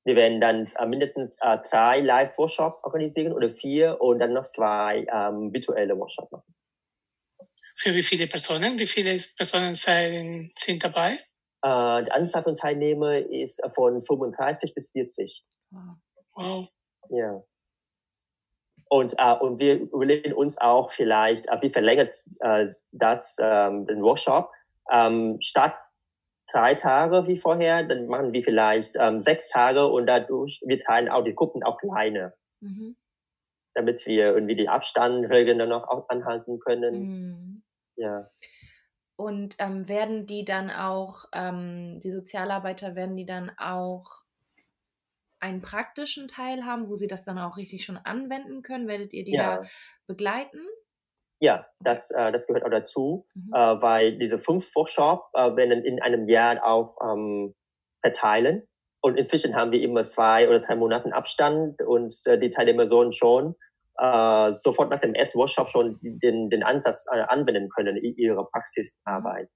[0.04, 5.06] Wir werden dann äh, mindestens äh, drei Live-Workshops organisieren oder vier und dann noch zwei
[5.12, 6.56] ähm, virtuelle Workshops machen.
[7.76, 8.80] Für wie viele Personen?
[8.80, 11.20] Wie viele Personen sind dabei?
[11.62, 15.44] Äh, die Anzahl von Teilnehmern ist von 35 bis 40.
[16.34, 16.68] Wow.
[17.10, 17.44] Ja.
[18.90, 24.02] Und, äh, und wir überlegen uns auch vielleicht, äh, wie verlängert äh, das ähm, den
[24.02, 24.52] Workshop
[24.92, 25.78] ähm, statt
[26.52, 31.10] drei Tage wie vorher, dann machen wir vielleicht ähm, sechs Tage und dadurch wir teilen
[31.10, 32.96] auch die Gruppen auch kleine, mhm.
[33.74, 37.00] damit wir irgendwie die Abstandregeln dann noch anhalten können.
[37.00, 37.64] Mhm.
[37.98, 38.30] Ja.
[39.18, 44.22] Und ähm, werden die dann auch, ähm, die Sozialarbeiter, werden die dann auch
[45.40, 48.88] einen praktischen Teil haben, wo sie das dann auch richtig schon anwenden können?
[48.88, 49.58] Werdet ihr die ja.
[49.58, 49.70] da
[50.08, 50.60] begleiten?
[51.40, 53.54] Ja, das, äh, das gehört auch dazu, mhm.
[53.54, 57.54] äh, weil diese fünf Workshops äh, werden in einem Jahr auch ähm,
[58.02, 58.68] verteilen.
[59.02, 63.12] Und inzwischen haben wir immer zwei oder drei Monate Abstand und äh, die Teilnehmer sollen
[63.12, 63.56] schon
[64.00, 68.46] äh, sofort nach dem ersten Workshop schon den, den Ansatz äh, anwenden können in ihrer
[68.50, 69.50] Praxisarbeit.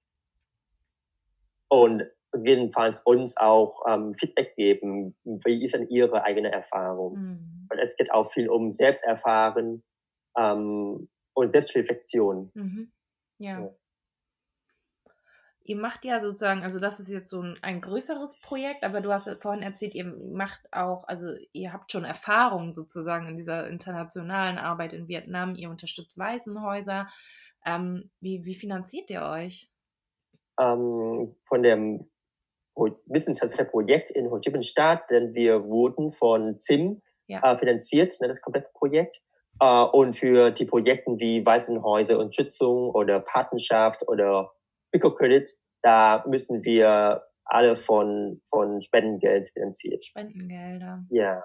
[1.69, 2.03] Und
[2.43, 7.17] jedenfalls uns auch ähm, Feedback geben, wie ist denn ihre eigene Erfahrung.
[7.17, 7.67] Mhm.
[7.69, 9.83] Und es geht auch viel um Selbsterfahren
[10.37, 12.51] ähm, und Selbstreflexion.
[12.53, 12.91] Mhm.
[13.37, 13.59] Ja.
[13.59, 13.75] ja.
[15.63, 19.11] Ihr macht ja sozusagen, also das ist jetzt so ein, ein, größeres Projekt, aber du
[19.11, 24.57] hast vorhin erzählt, ihr macht auch, also ihr habt schon Erfahrung sozusagen in dieser internationalen
[24.57, 27.07] Arbeit in Vietnam, ihr unterstützt Waisenhäuser.
[27.63, 29.69] Ähm, wie, wie finanziert ihr euch?
[30.59, 32.09] Ähm, von dem
[32.75, 37.41] wissenschaftlichen Projekt in Ho Chi Minh Stadt, denn wir wurden von ZIM ja.
[37.43, 39.21] äh, finanziert, ne, das komplette Projekt.
[39.62, 44.51] Uh, und für die Projekte wie Waisenhäuser und Schützung oder Patenschaft oder
[44.91, 45.51] Microcredit,
[45.84, 50.05] da müssen wir alle von, von Spendengeld finanziert.
[50.05, 51.03] Spendengelder.
[51.10, 51.43] Ja.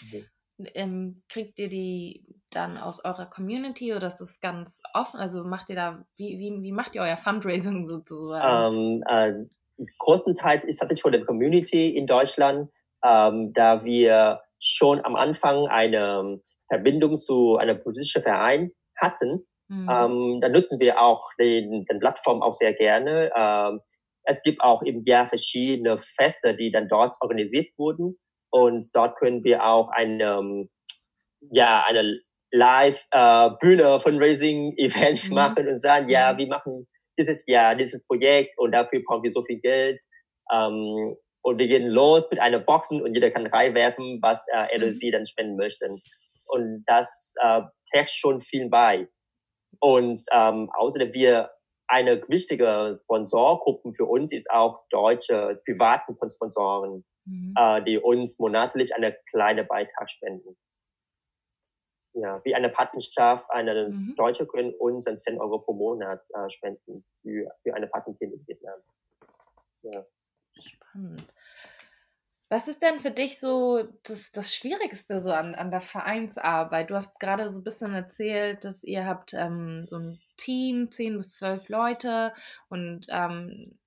[0.00, 0.26] Mhm.
[0.74, 5.20] Ähm, kriegt ihr die dann aus eurer Community oder ist das ganz offen?
[5.20, 9.02] Also macht ihr da, wie, wie, wie macht ihr euer Fundraising sozusagen?
[9.02, 9.44] Ähm, äh,
[9.98, 12.70] größtenteils ist tatsächlich von der Community in Deutschland,
[13.04, 19.88] ähm, da wir schon am Anfang eine Verbindung zu einem politischen Verein hatten, mhm.
[19.90, 23.30] ähm, dann nutzen wir auch den, den Plattform auch sehr gerne.
[23.36, 23.80] Ähm,
[24.24, 28.18] es gibt auch im Jahr verschiedene Feste, die dann dort organisiert wurden.
[28.50, 30.68] Und dort können wir auch eine,
[31.50, 35.34] ja, eine Live-Bühne äh, Fundraising-Events mhm.
[35.34, 36.38] machen und sagen, ja, mhm.
[36.38, 40.00] wir machen dieses Jahr dieses Projekt und dafür brauchen wir so viel Geld.
[40.52, 44.78] Ähm, und wir gehen los mit einer Boxen und jeder kann reinwerfen, was äh, er
[44.78, 45.86] oder sie dann spenden möchte.
[46.48, 49.08] Und das äh, trägt schon viel bei.
[49.80, 51.50] Und ähm, außerdem wir
[51.88, 57.54] eine wichtige Sponsorgruppe für uns ist auch deutsche privaten Sponsoren, mhm.
[57.56, 60.56] äh, die uns monatlich eine kleine Beitrag spenden.
[62.18, 64.14] Ja, wie eine Patenschaft, eine mhm.
[64.16, 68.46] Deutsche können uns dann 10 Euro pro Monat äh, spenden für, für eine Patentin in
[68.46, 68.80] Vietnam.
[69.82, 70.06] Ja.
[70.58, 71.26] Spannend.
[72.48, 76.88] Was ist denn für dich so das, das Schwierigste so an, an der Vereinsarbeit?
[76.88, 81.18] Du hast gerade so ein bisschen erzählt, dass ihr habt ähm, so ein Team, zehn
[81.18, 82.32] bis zwölf Leute
[82.68, 83.78] und ähm,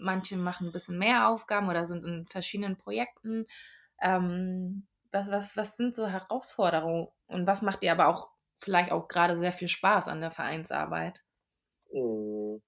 [0.00, 3.46] manche machen ein bisschen mehr Aufgaben oder sind in verschiedenen Projekten.
[4.00, 9.08] Ähm, was, was, was sind so Herausforderungen und was macht dir aber auch vielleicht auch
[9.08, 11.22] gerade sehr viel Spaß an der Vereinsarbeit?
[11.92, 12.62] Mhm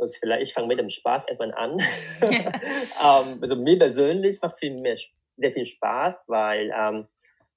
[0.00, 1.78] also vielleicht, ich fange mit dem Spaß erstmal an.
[2.20, 4.96] ähm, also mir persönlich macht viel mehr,
[5.36, 7.06] sehr viel Spaß, weil ähm,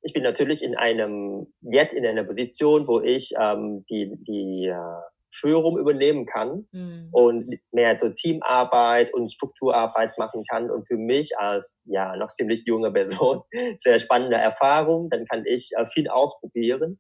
[0.02, 5.02] ich bin natürlich in einem, jetzt in einer Position, wo ich ähm, die, die äh,
[5.34, 7.10] Führung übernehmen kann mhm.
[7.12, 10.70] und mehr so Teamarbeit und Strukturarbeit machen kann.
[10.70, 13.42] Und für mich als ja noch ziemlich junge Person
[13.80, 15.10] sehr spannende Erfahrung.
[15.10, 17.00] Dann kann ich äh, viel ausprobieren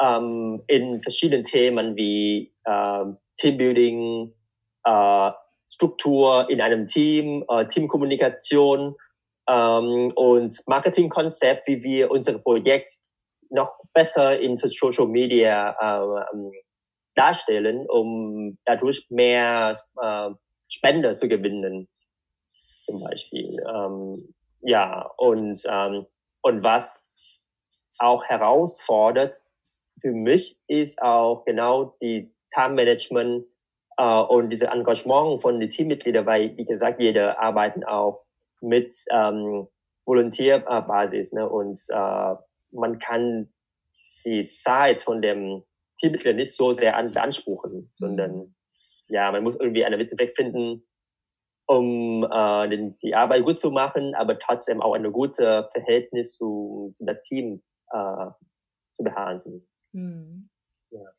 [0.00, 3.04] ähm, in verschiedenen Themen wie äh,
[3.38, 4.32] Teambuilding,
[4.84, 5.30] äh,
[5.72, 8.96] Struktur in einem Team, äh, Teamkommunikation
[9.48, 12.90] ähm, und Marketingkonzept, wie wir unser Projekt
[13.50, 16.36] noch besser in Social Media äh,
[17.20, 20.30] darstellen, um dadurch mehr äh,
[20.68, 21.88] Spender zu gewinnen,
[22.82, 23.62] zum Beispiel.
[23.68, 26.06] Ähm, ja, und, ähm,
[26.42, 27.40] und was
[27.98, 29.36] auch herausfordert
[30.00, 33.44] für mich ist auch genau die Time Management
[33.98, 38.22] äh, und diese Engagement von den Teammitgliedern, weil, wie gesagt, jeder arbeiten auch
[38.62, 39.68] mit ähm,
[40.06, 41.46] Volontärbasis ne?
[41.46, 42.34] und äh,
[42.72, 43.52] man kann
[44.24, 45.62] die Zeit von dem
[46.00, 48.54] Teammitglieder nicht so sehr an, beanspruchen, sondern mhm.
[49.08, 50.86] ja, man muss irgendwie eine Mitte wegfinden,
[51.66, 55.38] um äh, den, die Arbeit gut zu machen, aber trotzdem auch ein gutes
[55.72, 58.26] Verhältnis zu, zu dem Team äh,
[58.92, 59.68] zu behalten.
[59.92, 60.50] Mhm.
[60.90, 61.12] Ja.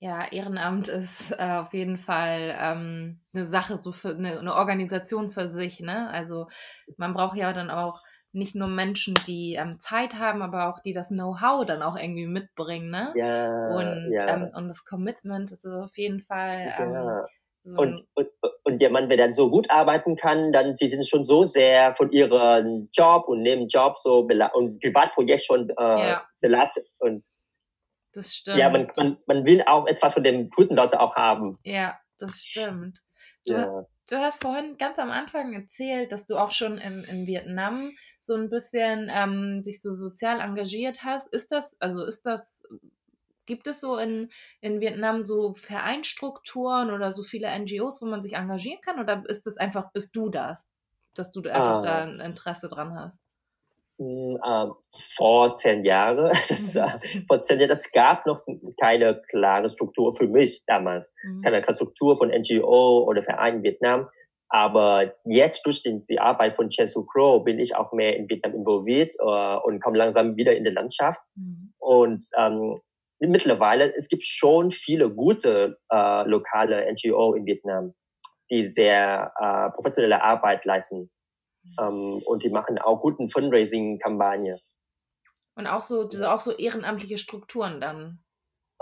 [0.00, 5.30] Ja, Ehrenamt ist äh, auf jeden Fall ähm, eine Sache, so für eine, eine, Organisation
[5.30, 5.78] für sich.
[5.78, 6.10] Ne?
[6.10, 6.48] Also
[6.96, 10.92] man braucht ja dann auch nicht nur Menschen, die ähm, Zeit haben, aber auch die
[10.92, 12.90] das Know-how dann auch irgendwie mitbringen.
[12.90, 13.12] Ne?
[13.14, 14.28] Ja, und, ja.
[14.28, 16.72] Ähm, und das Commitment ist auf jeden Fall.
[16.78, 17.24] Ähm, ja.
[17.64, 18.28] So und, und,
[18.64, 21.44] und der Mann, wenn er dann so gut arbeiten kann, dann sie sind schon so
[21.44, 26.26] sehr von ihrem Job und neben Job so und Privatprojekt schon äh, ja.
[26.40, 27.24] belastet und
[28.12, 28.58] das stimmt.
[28.58, 31.58] Ja, man, man, man will auch etwas von dem guten Leute auch haben.
[31.62, 33.00] Ja, das stimmt.
[33.44, 33.86] Du, ja.
[34.08, 38.34] du hast vorhin ganz am Anfang erzählt, dass du auch schon in, in Vietnam so
[38.34, 41.28] ein bisschen ähm, dich so sozial engagiert hast.
[41.32, 42.62] Ist das, also ist das,
[43.46, 48.34] gibt es so in, in Vietnam so Vereinstrukturen oder so viele NGOs, wo man sich
[48.34, 49.00] engagieren kann?
[49.00, 50.68] Oder ist das einfach, bist du das,
[51.14, 51.80] dass du einfach ah.
[51.80, 53.18] da ein Interesse dran hast?
[54.44, 54.66] Äh,
[55.16, 56.30] vor zehn Jahren.
[56.48, 56.86] Das, äh,
[57.26, 58.38] vor zehn Jahren, das gab noch
[58.80, 61.12] keine klare Struktur für mich damals.
[61.24, 61.42] Mhm.
[61.42, 64.08] Keine klare Struktur von NGO oder Verein in Vietnam.
[64.48, 68.54] Aber jetzt durch die, die Arbeit von Chesu Crow bin ich auch mehr in Vietnam
[68.54, 71.22] involviert äh, und komme langsam wieder in die Landschaft.
[71.34, 71.72] Mhm.
[71.78, 72.76] Und ähm,
[73.18, 77.94] mittlerweile, es gibt schon viele gute äh, lokale NGO in Vietnam,
[78.50, 81.10] die sehr äh, professionelle Arbeit leisten.
[81.80, 84.60] Ähm, und die machen auch guten Fundraising-Kampagne.
[85.54, 88.24] Und auch so, auch so ehrenamtliche Strukturen dann?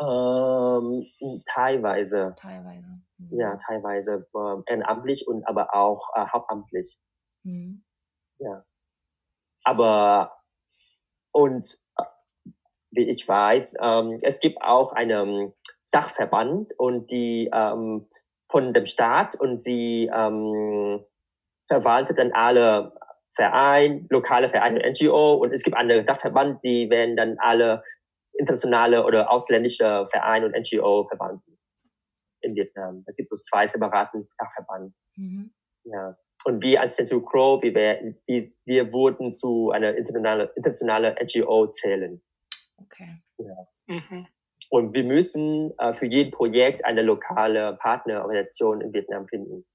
[0.01, 1.07] Ähm,
[1.47, 2.35] teilweise.
[2.39, 3.03] Teilweise.
[3.19, 3.39] Mhm.
[3.39, 6.99] Ja, teilweise äh, ehrenamtlich und aber auch äh, hauptamtlich.
[7.43, 7.85] Mhm.
[8.39, 8.65] Ja.
[9.65, 10.41] Aber
[11.33, 12.05] und äh,
[12.93, 15.53] wie ich weiß, ähm, es gibt auch einen
[15.91, 18.09] Dachverband und die ähm,
[18.49, 21.05] von dem Staat und sie ähm,
[21.71, 22.93] verwaltet dann alle
[23.33, 27.83] Vereine, lokale Vereine und NGO und es gibt einen Dachverband, die werden dann alle
[28.39, 31.59] internationale oder ausländische Vereine und NGO verwalten
[32.41, 33.05] in Vietnam.
[33.07, 34.95] Es gibt es zwei separaten Dachverband.
[35.17, 35.53] Mhm.
[35.85, 36.17] Ja.
[36.45, 37.75] Und wir als Tensu Crow, wir,
[38.27, 42.21] wir, wir wurden zu einer internationalen internationale NGO zählen.
[42.79, 43.23] Okay.
[43.39, 43.69] Ja.
[43.87, 44.27] Mhm.
[44.71, 49.67] Und wir müssen äh, für jedes Projekt eine lokale Partnerorganisation in Vietnam finden.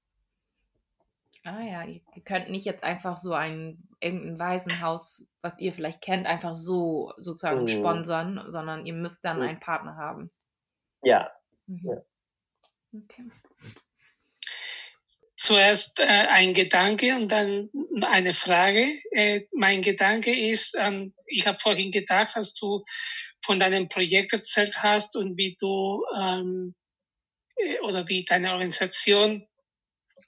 [1.46, 6.26] Ah ja, ihr könnt nicht jetzt einfach so ein irgendein Waisenhaus, was ihr vielleicht kennt,
[6.26, 7.68] einfach so sozusagen mhm.
[7.68, 9.42] sponsern, sondern ihr müsst dann mhm.
[9.44, 10.32] einen Partner haben.
[11.04, 11.30] Ja.
[11.68, 11.80] Mhm.
[11.84, 12.02] ja.
[12.92, 13.30] Okay.
[15.36, 19.00] Zuerst äh, ein Gedanke und dann eine Frage.
[19.12, 22.82] Äh, mein Gedanke ist, ähm, ich habe vorhin gedacht, dass du
[23.44, 26.74] von deinem Projekt erzählt hast und wie du ähm,
[27.54, 29.46] äh, oder wie deine Organisation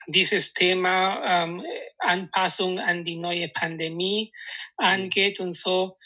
[0.06, 1.64] dieses Thema ähm,
[1.98, 4.32] Anpassung an die neue Pandemie
[4.76, 5.96] angeht und so.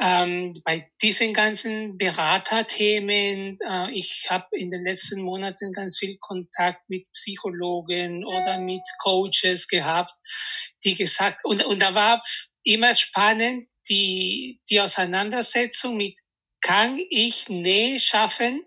[0.00, 6.80] Ähm, bei diesen ganzen Beraterthemen, äh, ich habe in den letzten Monaten ganz viel Kontakt
[6.88, 10.12] mit Psychologen oder mit Coaches gehabt,
[10.84, 12.20] die gesagt, und, und da war
[12.64, 16.18] immer spannend die, die Auseinandersetzung mit,
[16.62, 18.64] kann ich Nähe schaffen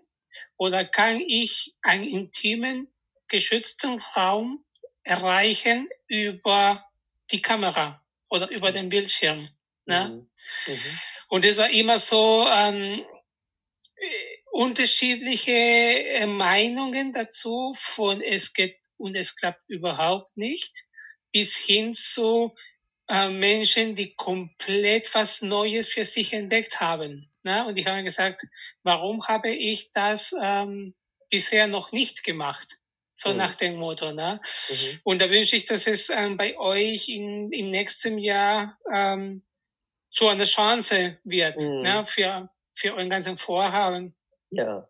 [0.56, 2.88] oder kann ich einen intimen
[3.28, 4.64] geschützten Raum
[5.02, 6.84] erreichen über
[7.30, 9.48] die Kamera oder über den Bildschirm.
[9.84, 10.08] Ne?
[10.66, 10.72] Mhm.
[10.72, 11.00] Mhm.
[11.28, 13.04] Und es war immer so ähm,
[14.52, 20.86] unterschiedliche äh, Meinungen dazu von es geht und es klappt überhaupt nicht
[21.32, 22.54] bis hin zu
[23.08, 27.30] äh, Menschen, die komplett was Neues für sich entdeckt haben.
[27.42, 27.66] Ne?
[27.66, 28.46] Und ich habe gesagt,
[28.82, 30.94] warum habe ich das ähm,
[31.30, 32.78] bisher noch nicht gemacht?
[33.16, 33.38] So mhm.
[33.38, 34.12] nach dem Motto.
[34.12, 34.40] Ne?
[34.68, 35.00] Mhm.
[35.02, 39.42] Und da wünsche ich, dass es ähm, bei euch in, im nächsten Jahr ähm,
[40.10, 41.82] so eine Chance wird mhm.
[41.82, 42.04] ne?
[42.04, 44.14] für, für euren ganzen Vorhaben.
[44.50, 44.88] Ja.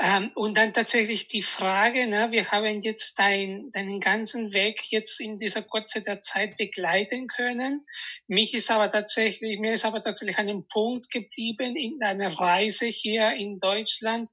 [0.00, 5.20] Ähm, und dann tatsächlich die Frage, ne, wir haben jetzt dein, deinen ganzen Weg jetzt
[5.20, 7.84] in dieser kurzen Zeit begleiten können.
[8.26, 13.32] Mich ist aber tatsächlich, mir ist aber tatsächlich ein Punkt geblieben in deiner Reise hier
[13.32, 14.30] in Deutschland.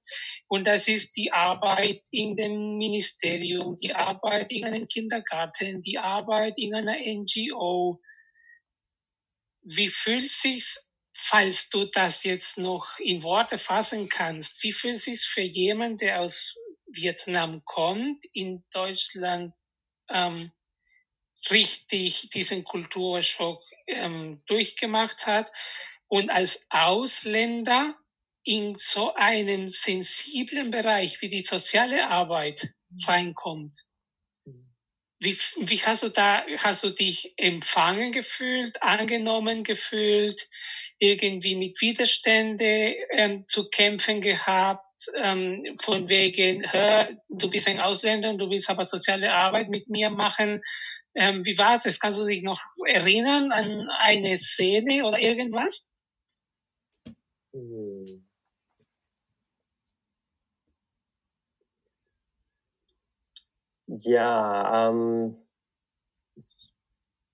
[0.47, 6.57] Und das ist die Arbeit in dem Ministerium, die Arbeit in einem Kindergarten, die Arbeit
[6.57, 7.99] in einer NGO.
[9.61, 10.88] Wie fühlt sich's
[11.21, 15.97] falls du das jetzt noch in Worte fassen kannst, wie fühlt es sich für jemanden,
[15.97, 16.55] der aus
[16.87, 19.53] Vietnam kommt, in Deutschland
[20.09, 20.51] ähm,
[21.49, 25.51] richtig diesen Kulturschock ähm, durchgemacht hat
[26.07, 27.95] und als Ausländer
[28.43, 32.73] in so einen sensiblen Bereich wie die soziale Arbeit
[33.05, 33.88] reinkommt.
[35.19, 40.47] Wie, wie hast du da, hast du dich empfangen gefühlt, angenommen gefühlt,
[40.97, 48.29] irgendwie mit Widerstände ähm, zu kämpfen gehabt, ähm, von wegen, hör, du bist ein Ausländer
[48.29, 50.61] und du willst aber soziale Arbeit mit mir machen.
[51.15, 51.99] Ähm, wie war es?
[51.99, 55.89] Kannst du dich noch erinnern an eine Szene oder irgendwas?
[57.53, 58.28] Hm.
[63.97, 65.35] Ja, ähm,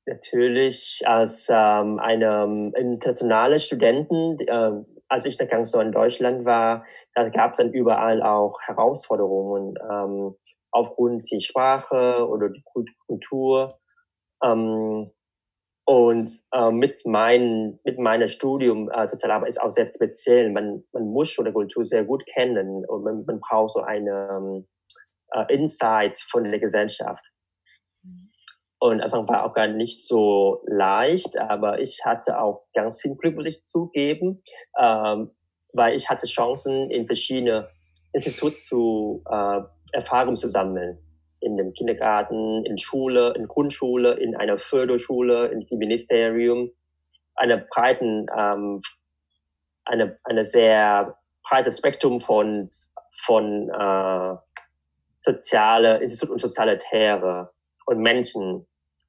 [0.05, 4.71] natürlich als ähm, eine internationale Studenten, äh,
[5.09, 10.35] als ich ganz neu in Deutschland war, da gab es dann überall auch Herausforderungen ähm,
[10.71, 12.63] aufgrund der Sprache oder die
[13.07, 13.77] Kultur.
[14.41, 15.11] Ähm,
[15.87, 20.51] und äh, mit, mein, mit meinem Studium äh, Sozialarbeit ist auch sehr speziell.
[20.51, 24.29] Man, man muss schon die Kultur sehr gut kennen und man, man braucht so eine
[24.31, 24.67] ähm,
[25.35, 27.23] äh, Insight von der Gesellschaft.
[28.03, 28.31] Mhm.
[28.79, 33.35] Und Anfang war auch gar nicht so leicht, aber ich hatte auch ganz viel Glück,
[33.35, 34.43] muss ich zugeben,
[34.79, 35.31] ähm,
[35.73, 37.69] weil ich hatte Chancen, in verschiedene
[38.13, 39.61] Institute zu äh,
[39.91, 40.99] Erfahrungen zu sammeln.
[41.41, 46.71] In dem Kindergarten, in Schule, in Grundschule, in einer Förderschule, im Ministerium.
[47.35, 48.79] Eine breiten, ähm,
[49.83, 52.69] eine, eine sehr breites Spektrum von,
[53.25, 54.35] von äh,
[55.25, 57.51] soziale Institut und Sozialitäre
[57.85, 58.65] und Menschen.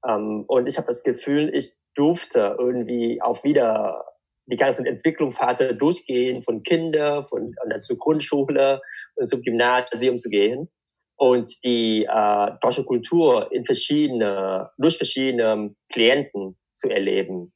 [0.06, 4.04] Ähm, und ich habe das Gefühl, ich durfte irgendwie auch wieder
[4.46, 8.80] die ganze Entwicklungsphase durchgehen, von Kinder, von und dann zur Grundschule
[9.16, 10.70] und zum Gymnasium zu gehen
[11.16, 17.52] und die äh, deutsche Kultur in verschiedene, durch verschiedene Klienten zu erleben.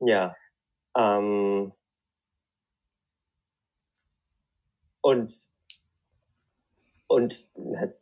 [0.00, 0.36] Ja.
[0.96, 1.72] Ähm,
[5.00, 5.32] und
[7.08, 7.48] und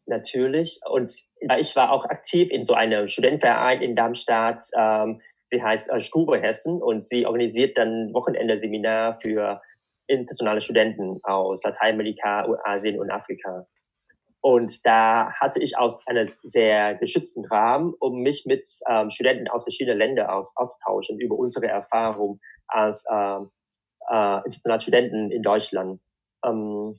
[0.06, 1.14] natürlich, und
[1.58, 4.68] ich war auch aktiv in so einem Studentenverein in Darmstadt.
[4.76, 9.62] Ähm, sie heißt äh, Stube Hessen und sie organisiert dann Wochenende-Seminar für
[10.08, 13.66] internationale Studenten aus Lateinamerika, Asien und Afrika.
[14.40, 19.62] Und da hatte ich aus einem sehr geschützten Rahmen, um mich mit ähm, Studenten aus
[19.62, 23.50] verschiedenen Ländern aus, austauschen über unsere Erfahrung als ähm,
[24.10, 26.00] äh, internationale Studenten in Deutschland.
[26.44, 26.98] Ähm,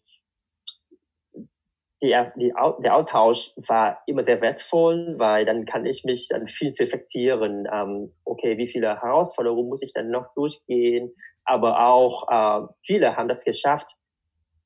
[2.01, 6.73] die, die, der Austausch war immer sehr wertvoll, weil dann kann ich mich dann viel
[6.73, 7.67] perfektieren.
[7.71, 11.11] Ähm, okay, wie viele Herausforderungen muss ich dann noch durchgehen?
[11.43, 13.95] Aber auch äh, viele haben das geschafft,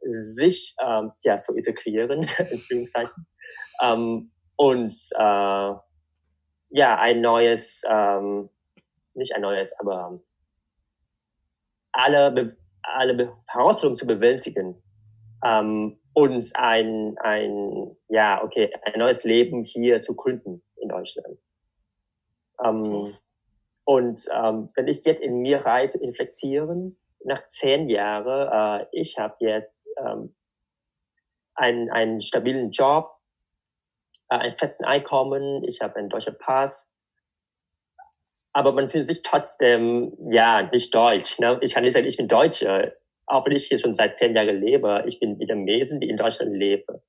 [0.02, 3.28] sich ähm, ja zu integrieren, in Anführungszeichen.
[3.82, 5.74] Ähm, und äh,
[6.74, 8.50] ja, ein neues, ähm,
[9.14, 10.20] nicht ein neues, aber
[11.92, 14.82] alle, alle Herausforderungen zu bewältigen.
[15.44, 21.38] Ähm, uns ein, ein, ja, okay, ein neues Leben hier zu gründen in Deutschland.
[22.64, 23.16] Ähm,
[23.86, 29.36] und ähm, wenn ich jetzt in mir reise, infektieren, nach zehn Jahren, äh, ich habe
[29.40, 30.36] jetzt ähm,
[31.56, 33.12] einen, einen stabilen Job,
[34.30, 36.92] äh, einen festen Einkommen, ich habe einen deutschen Pass,
[38.54, 41.40] aber man fühlt sich trotzdem, ja, nicht deutsch.
[41.40, 41.58] Ne?
[41.62, 42.94] Ich kann nicht sagen, ich bin Deutscher
[43.32, 46.54] auch wenn ich hier schon seit zehn Jahren lebe, ich bin Vietnamesen, die in Deutschland
[46.54, 47.02] lebe.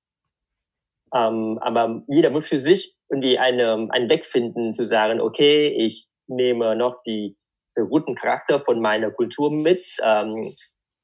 [1.14, 6.06] Ähm, aber jeder muss für sich irgendwie eine, einen Weg finden, zu sagen, okay, ich
[6.26, 7.36] nehme noch die,
[7.68, 9.84] so guten Charakter von meiner Kultur mit.
[10.02, 10.54] Ähm,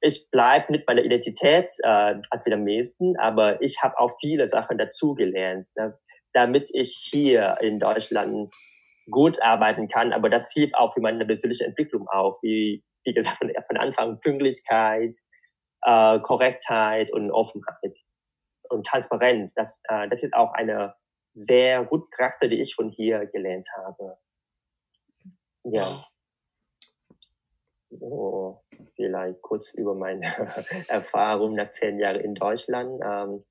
[0.00, 5.68] ich bleibe mit meiner Identität äh, als Vietnamesen, aber ich habe auch viele Sachen dazugelernt,
[5.76, 5.98] ne,
[6.32, 8.54] damit ich hier in Deutschland
[9.10, 10.12] gut arbeiten kann.
[10.12, 14.20] Aber das hilft auch für meine persönliche Entwicklung auch, wie wie gesagt, von, von Anfang
[14.20, 15.16] Pünktlichkeit,
[15.82, 17.96] äh, Korrektheit und Offenheit
[18.68, 19.54] und Transparenz.
[19.54, 20.94] Das, äh, das ist auch eine
[21.34, 24.18] sehr gute Charakter, die ich von hier gelernt habe.
[25.64, 26.04] Ja.
[27.90, 28.62] So,
[28.94, 30.26] vielleicht kurz über meine
[30.88, 33.00] Erfahrung nach zehn Jahren in Deutschland.
[33.02, 33.44] Ähm,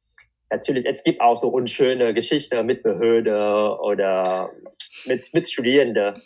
[0.51, 4.51] natürlich, es gibt auch so unschöne Geschichten mit Behörde oder
[5.05, 6.21] mit, mit Studierenden.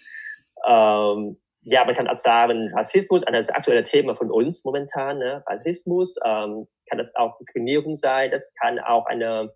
[0.68, 5.44] Ähm, ja, man kann auch sagen, Rassismus, das aktuelle Thema von uns momentan, ne?
[5.48, 9.54] Rassismus, ähm, kann das auch Diskriminierung sein, das kann auch eine,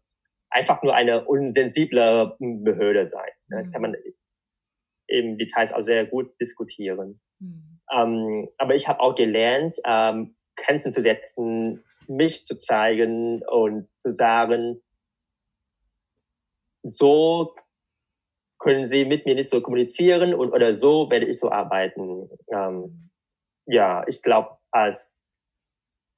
[0.49, 3.29] einfach nur eine unsensible Behörde sein.
[3.47, 3.63] Ne?
[3.63, 3.71] Mhm.
[3.71, 3.95] Kann man
[5.07, 7.19] im Details auch sehr gut diskutieren.
[7.39, 7.79] Mhm.
[7.93, 14.13] Ähm, aber ich habe auch gelernt, ähm, Grenzen zu setzen, mich zu zeigen und zu
[14.13, 14.81] sagen,
[16.83, 17.55] so
[18.65, 22.27] können Sie mit mir nicht so kommunizieren und, oder so werde ich so arbeiten.
[22.47, 23.11] Ähm,
[23.67, 25.07] ja, ich glaube, als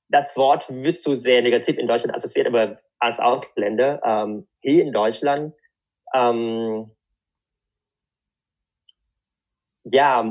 [0.08, 4.94] das Wort wird zu sehr negativ in Deutschland assoziiert, aber als Ausländer ähm, hier in
[4.94, 5.54] Deutschland
[6.14, 6.90] ähm,
[9.84, 10.22] ja,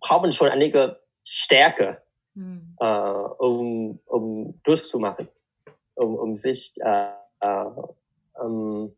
[0.00, 2.00] brauchen schon einige Stärke,
[2.34, 2.76] hm.
[2.80, 5.28] äh, um, um durchzumachen,
[5.96, 7.66] um, um sich äh, äh,
[8.42, 8.96] um,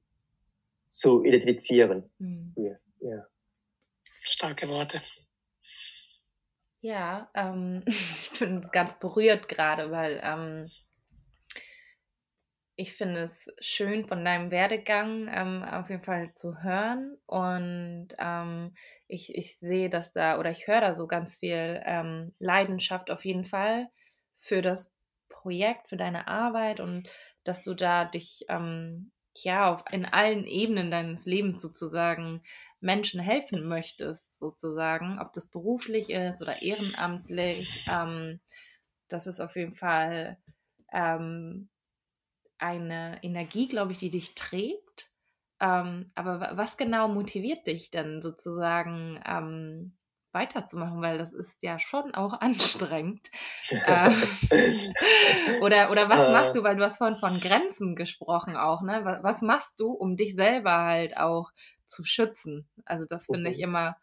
[0.93, 2.11] zu identifizieren.
[2.18, 2.55] Hm.
[2.57, 3.26] Ja, ja.
[4.20, 5.01] Starke Worte.
[6.82, 10.68] Ja, ähm, ich bin ganz berührt gerade, weil ähm,
[12.76, 18.74] ich finde es schön von deinem Werdegang ähm, auf jeden Fall zu hören und ähm,
[19.09, 23.24] ich, ich sehe, dass da oder ich höre da so ganz viel ähm, Leidenschaft auf
[23.24, 23.88] jeden Fall
[24.36, 24.95] für das
[25.28, 27.09] Projekt, für deine Arbeit und
[27.45, 32.43] dass du da dich ähm, ja auf, in allen Ebenen deines Lebens sozusagen
[32.80, 37.87] Menschen helfen möchtest, sozusagen, ob das beruflich ist oder ehrenamtlich.
[37.91, 38.41] Ähm,
[39.09, 40.39] das ist auf jeden Fall
[40.93, 41.68] ähm,
[42.59, 45.11] eine Energie, glaube ich, die dich trägt.
[45.61, 49.97] Ähm, aber was genau motiviert dich denn sozusagen ähm,
[50.35, 51.01] weiterzumachen?
[51.03, 53.30] Weil das ist ja schon auch anstrengend.
[53.70, 54.11] äh,
[55.61, 56.59] oder, oder was machst äh.
[56.59, 59.01] du, weil du hast vorhin von Grenzen gesprochen auch, ne?
[59.05, 61.51] Was, was machst du, um dich selber halt auch
[61.87, 62.68] zu schützen?
[62.85, 63.64] Also das finde ich mhm.
[63.64, 63.97] immer,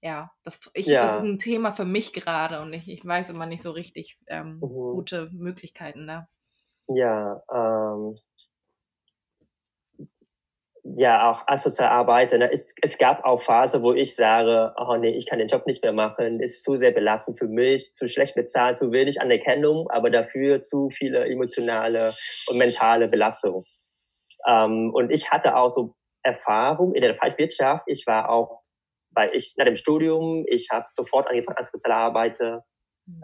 [0.00, 1.02] ja, das, ich, ja.
[1.02, 4.18] das ist ein Thema für mich gerade und ich, ich weiß immer nicht so richtig
[4.26, 4.60] ähm, mhm.
[4.60, 6.28] gute Möglichkeiten da.
[6.88, 8.16] Ja, ähm,
[10.94, 15.10] ja, auch als Sozialarbeiter, ne, es, es gab auch Phasen, wo ich sage, oh nee,
[15.10, 18.34] ich kann den Job nicht mehr machen, ist zu sehr belastend für mich, zu schlecht
[18.34, 22.12] bezahlt, zu wenig Anerkennung, aber dafür zu viele emotionale
[22.48, 23.64] und mentale Belastung.
[24.46, 27.84] Ähm, und ich hatte auch so Erfahrung in der Fallwirtschaft.
[27.86, 28.62] Ich war auch,
[29.10, 32.64] weil ich nach dem Studium, ich habe sofort angefangen als Sozialarbeiter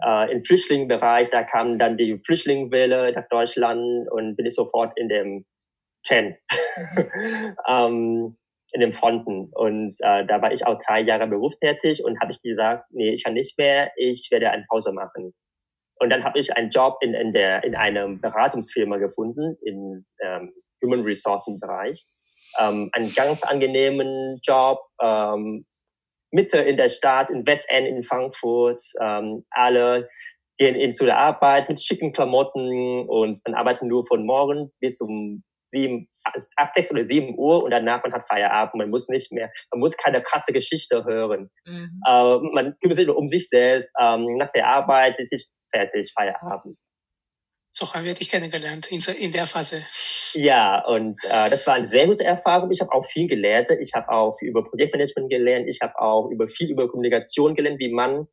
[0.05, 5.07] äh, im Flüchtlingsbereich, da kam dann die Flüchtlingswelle nach Deutschland und bin ich sofort in
[5.07, 5.45] dem
[6.03, 6.35] TEN,
[6.95, 7.55] mhm.
[7.67, 8.37] ähm,
[8.73, 9.49] in dem Fronten.
[9.53, 13.23] Und äh, da war ich auch drei Jahre berufstätig und habe ich gesagt, nee, ich
[13.23, 15.33] kann nicht mehr, ich werde eine Pause machen.
[15.99, 20.53] Und dann habe ich einen Job in, in, der, in einer Beratungsfirma gefunden, im ähm,
[20.83, 22.05] Human Resources Bereich.
[22.59, 25.65] Ähm, einen ganz angenehmen Job, ähm,
[26.31, 28.81] Mitte in der Stadt, in Westend in Frankfurt.
[28.99, 30.09] Ähm, alle
[30.57, 34.99] gehen in zu der Arbeit mit schicken Klamotten und man arbeitet nur von morgen bis
[34.99, 35.43] um
[35.73, 36.07] sieben,
[36.55, 38.75] acht, sechs oder sieben Uhr und danach man hat Feierabend.
[38.75, 41.49] Man muss nicht mehr, man muss keine krasse Geschichte hören.
[41.65, 42.01] Mhm.
[42.07, 43.89] Äh, man kümmert sich nur um sich selbst.
[43.99, 46.77] Ähm, nach der Arbeit ist es fertig, Feierabend.
[47.75, 49.83] So haben wir dich kennengelernt in, in der Phase.
[50.33, 52.69] Ja, und äh, das war eine sehr gute Erfahrung.
[52.71, 53.71] Ich habe auch viel gelernt.
[53.81, 55.67] Ich habe auch viel über Projektmanagement gelernt.
[55.67, 58.27] Ich habe auch über viel über Kommunikation gelernt, wie man,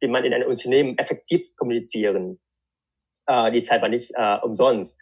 [0.00, 2.38] wie man in einem Unternehmen effektiv kommunizieren.
[3.26, 4.96] Äh, die Zeit war nicht äh, umsonst.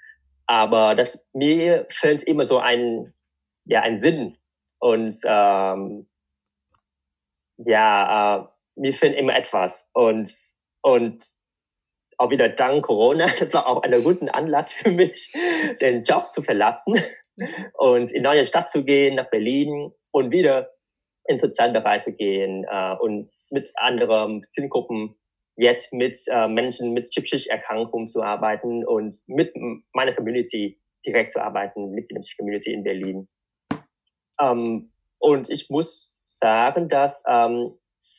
[0.47, 3.15] Aber das, mir fällt immer so ein,
[3.65, 4.37] ja, ein Sinn.
[4.79, 6.07] Und ähm,
[7.57, 9.87] ja, äh, mir fehlt immer etwas.
[9.93, 10.31] Und,
[10.83, 11.25] und
[12.19, 15.33] auch wieder dank Corona, das war auch ein guter Anlass für mich,
[15.81, 16.95] den Job zu verlassen
[17.75, 20.71] und in neue Stadt zu gehen, nach Berlin und wieder
[21.27, 25.17] in sozialen Bereich zu gehen äh, und mit anderen Zielgruppen
[25.57, 29.55] jetzt mit äh, Menschen mit psychischen Erkrankungen zu arbeiten und mit
[29.93, 33.29] meiner Community direkt zu arbeiten, mit der Community in Berlin.
[34.41, 37.73] Ähm, und ich muss sagen, dass ähm,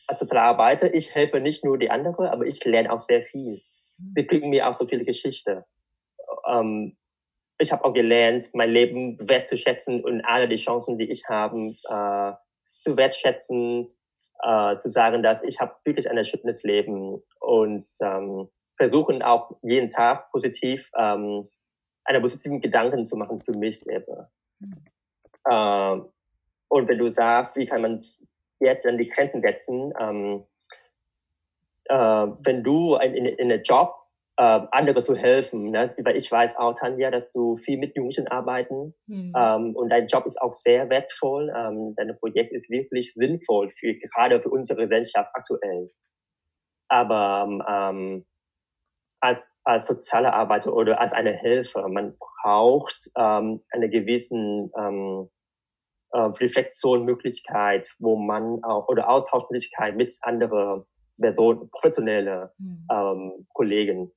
[0.07, 3.61] als Sozialarbeiter, ich helfe nicht nur die anderen, aber ich lerne auch sehr viel
[3.97, 5.63] sie bringen mir auch so viele Geschichten.
[6.47, 6.97] Ähm,
[7.57, 12.33] ich habe auch gelernt, mein Leben wertzuschätzen und alle die Chancen, die ich habe, äh,
[12.77, 13.87] zu wertschätzen,
[14.43, 19.87] äh, zu sagen, dass ich habe wirklich ein erschütterndes Leben und ähm, versuchen auch jeden
[19.87, 21.47] Tag positiv ähm,
[22.03, 24.29] eine positiven Gedanken zu machen für mich selber.
[24.59, 24.85] Mhm.
[25.49, 26.01] Äh,
[26.67, 27.99] und wenn du sagst, wie kann man
[28.59, 30.43] jetzt an die Grenzen setzen, ähm,
[31.85, 34.04] äh, wenn du in, in, in einem Job
[34.37, 35.71] äh, andere zu helfen.
[35.71, 35.93] Ne?
[36.03, 39.33] Weil ich weiß auch, Tanja, dass du viel mit Jugendlichen arbeiten mhm.
[39.35, 41.51] ähm, und dein Job ist auch sehr wertvoll.
[41.55, 45.89] Ähm, dein Projekt ist wirklich sinnvoll für gerade für unsere Gesellschaft aktuell.
[46.87, 48.25] Aber ähm,
[49.21, 55.29] als, als soziale Arbeiter oder als eine Hilfe, man braucht ähm, eine gewissen ähm,
[56.11, 60.85] äh, Reflexionsmöglichkeit, wo man auch oder Austauschmöglichkeit mit anderen
[61.19, 62.87] Personen, professionelle mhm.
[62.91, 64.11] ähm, Kollegen,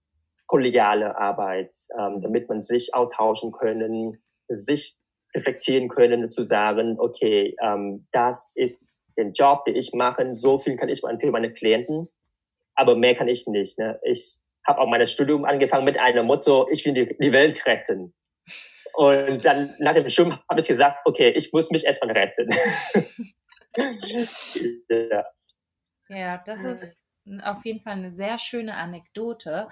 [0.49, 4.97] kollegiale Arbeit, ähm, damit man sich austauschen können, sich
[5.37, 8.75] reflektieren können, zu sagen, okay, ähm, das ist
[9.17, 12.09] den Job, den ich mache, so viel kann ich für meine Klienten,
[12.75, 13.79] aber mehr kann ich nicht.
[13.79, 14.01] Ne?
[14.03, 18.15] Ich habe auch mein Studium angefangen mit einem Motto, ich will die, die Welt retten.
[18.95, 22.49] Und dann nach dem Studium habe ich gesagt, okay, ich muss mich erstmal retten.
[24.89, 25.25] ja.
[26.09, 26.97] ja, das ist
[27.43, 29.69] auf jeden Fall eine sehr schöne Anekdote.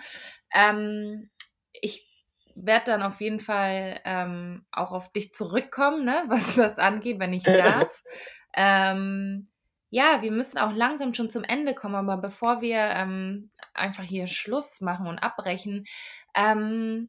[0.55, 1.31] Ähm,
[1.73, 2.07] ich
[2.55, 7.33] werde dann auf jeden Fall ähm, auch auf dich zurückkommen, ne, was das angeht, wenn
[7.33, 8.03] ich darf.
[8.55, 9.49] ähm,
[9.91, 14.27] ja, wir müssen auch langsam schon zum Ende kommen, aber bevor wir ähm, einfach hier
[14.27, 15.87] Schluss machen und abbrechen,
[16.35, 17.09] ähm,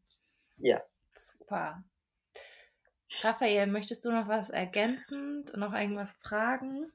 [0.58, 0.84] Ja.
[1.16, 1.84] Super.
[3.22, 6.92] Raphael, möchtest du noch was ergänzen und noch irgendwas fragen?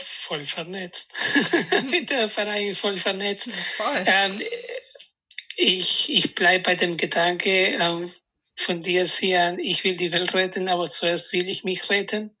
[0.00, 1.14] Voll vernetzt.
[2.10, 3.50] Der Verein ist voll vernetzt.
[3.50, 4.04] Voll.
[4.06, 4.40] Ähm,
[5.56, 8.10] ich ich bleibe bei dem Gedanke ähm,
[8.58, 12.36] von dir, Sian, ich will die Welt retten, aber zuerst will ich mich retten.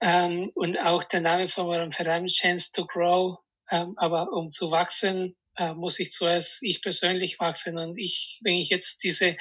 [0.00, 3.38] Ähm, und auch der Name von eurem Verein, Chance to Grow.
[3.70, 7.78] Ähm, aber um zu wachsen, äh, muss ich zuerst ich persönlich wachsen.
[7.78, 9.36] Und ich, wenn ich jetzt diese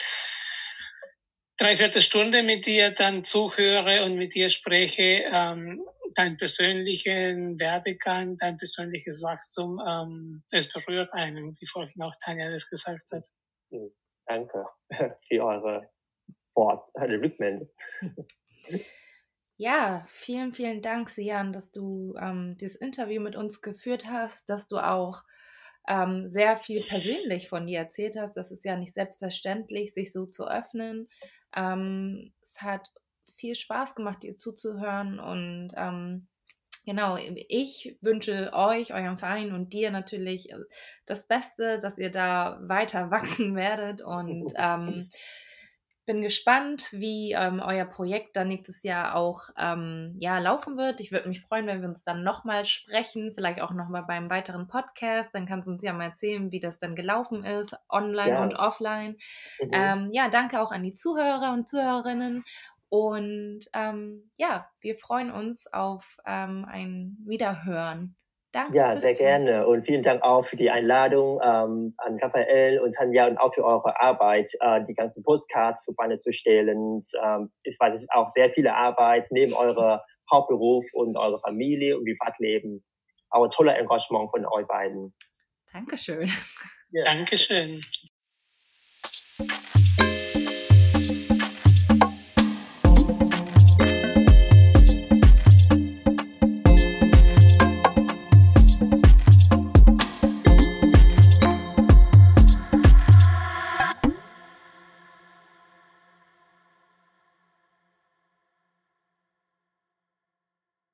[1.57, 8.57] dreiviertel Stunde mit dir dann zuhöre und mit dir spreche, ähm, dein persönlichen Werdegang, dein
[8.57, 13.25] persönliches Wachstum, ähm, es berührt einen, wie vorhin auch Tanja das gesagt hat.
[13.71, 13.91] Hm,
[14.31, 14.65] danke
[15.27, 15.89] für eure
[16.55, 17.69] Wort, eure Rückmeldung.
[19.57, 24.67] Ja, vielen, vielen Dank, Sian, dass du ähm, dieses Interview mit uns geführt hast, dass
[24.67, 25.23] du auch
[25.87, 28.35] ähm, sehr viel persönlich von dir erzählt hast.
[28.37, 31.09] Das ist ja nicht selbstverständlich, sich so zu öffnen.
[31.55, 32.87] Ähm, es hat
[33.35, 36.27] viel Spaß gemacht, dir zuzuhören und ähm,
[36.85, 40.55] Genau, ich wünsche euch, eurem Verein und dir natürlich äh,
[41.05, 45.09] das Beste, dass ihr da weiter wachsen werdet und ähm,
[46.05, 50.99] bin gespannt, wie ähm, euer Projekt dann nächstes Jahr auch ähm, ja, laufen wird.
[50.99, 54.67] Ich würde mich freuen, wenn wir uns dann nochmal sprechen, vielleicht auch nochmal beim weiteren
[54.67, 55.33] Podcast.
[55.33, 58.43] Dann kannst du uns ja mal erzählen, wie das dann gelaufen ist, online ja.
[58.43, 59.17] und offline.
[59.61, 59.69] Mhm.
[59.71, 62.43] Ähm, ja, danke auch an die Zuhörer und Zuhörerinnen.
[62.91, 68.15] Und ähm, ja, wir freuen uns auf ähm, ein Wiederhören.
[68.51, 68.75] Danke.
[68.75, 69.65] Ja, sehr gerne.
[69.65, 73.63] Und vielen Dank auch für die Einladung ähm, an Raphael und Tanja und auch für
[73.63, 76.99] eure Arbeit, äh, die ganzen Postcards zu Beine zu stellen.
[77.23, 81.97] Ähm, ich weiß, es ist auch sehr viele Arbeit neben eurem Hauptberuf und eurer Familie
[81.97, 82.83] und Privatleben.
[83.29, 85.15] Aber toller Engagement von euch beiden.
[85.71, 86.29] Dankeschön.
[86.91, 87.05] Ja.
[87.05, 87.81] Dankeschön.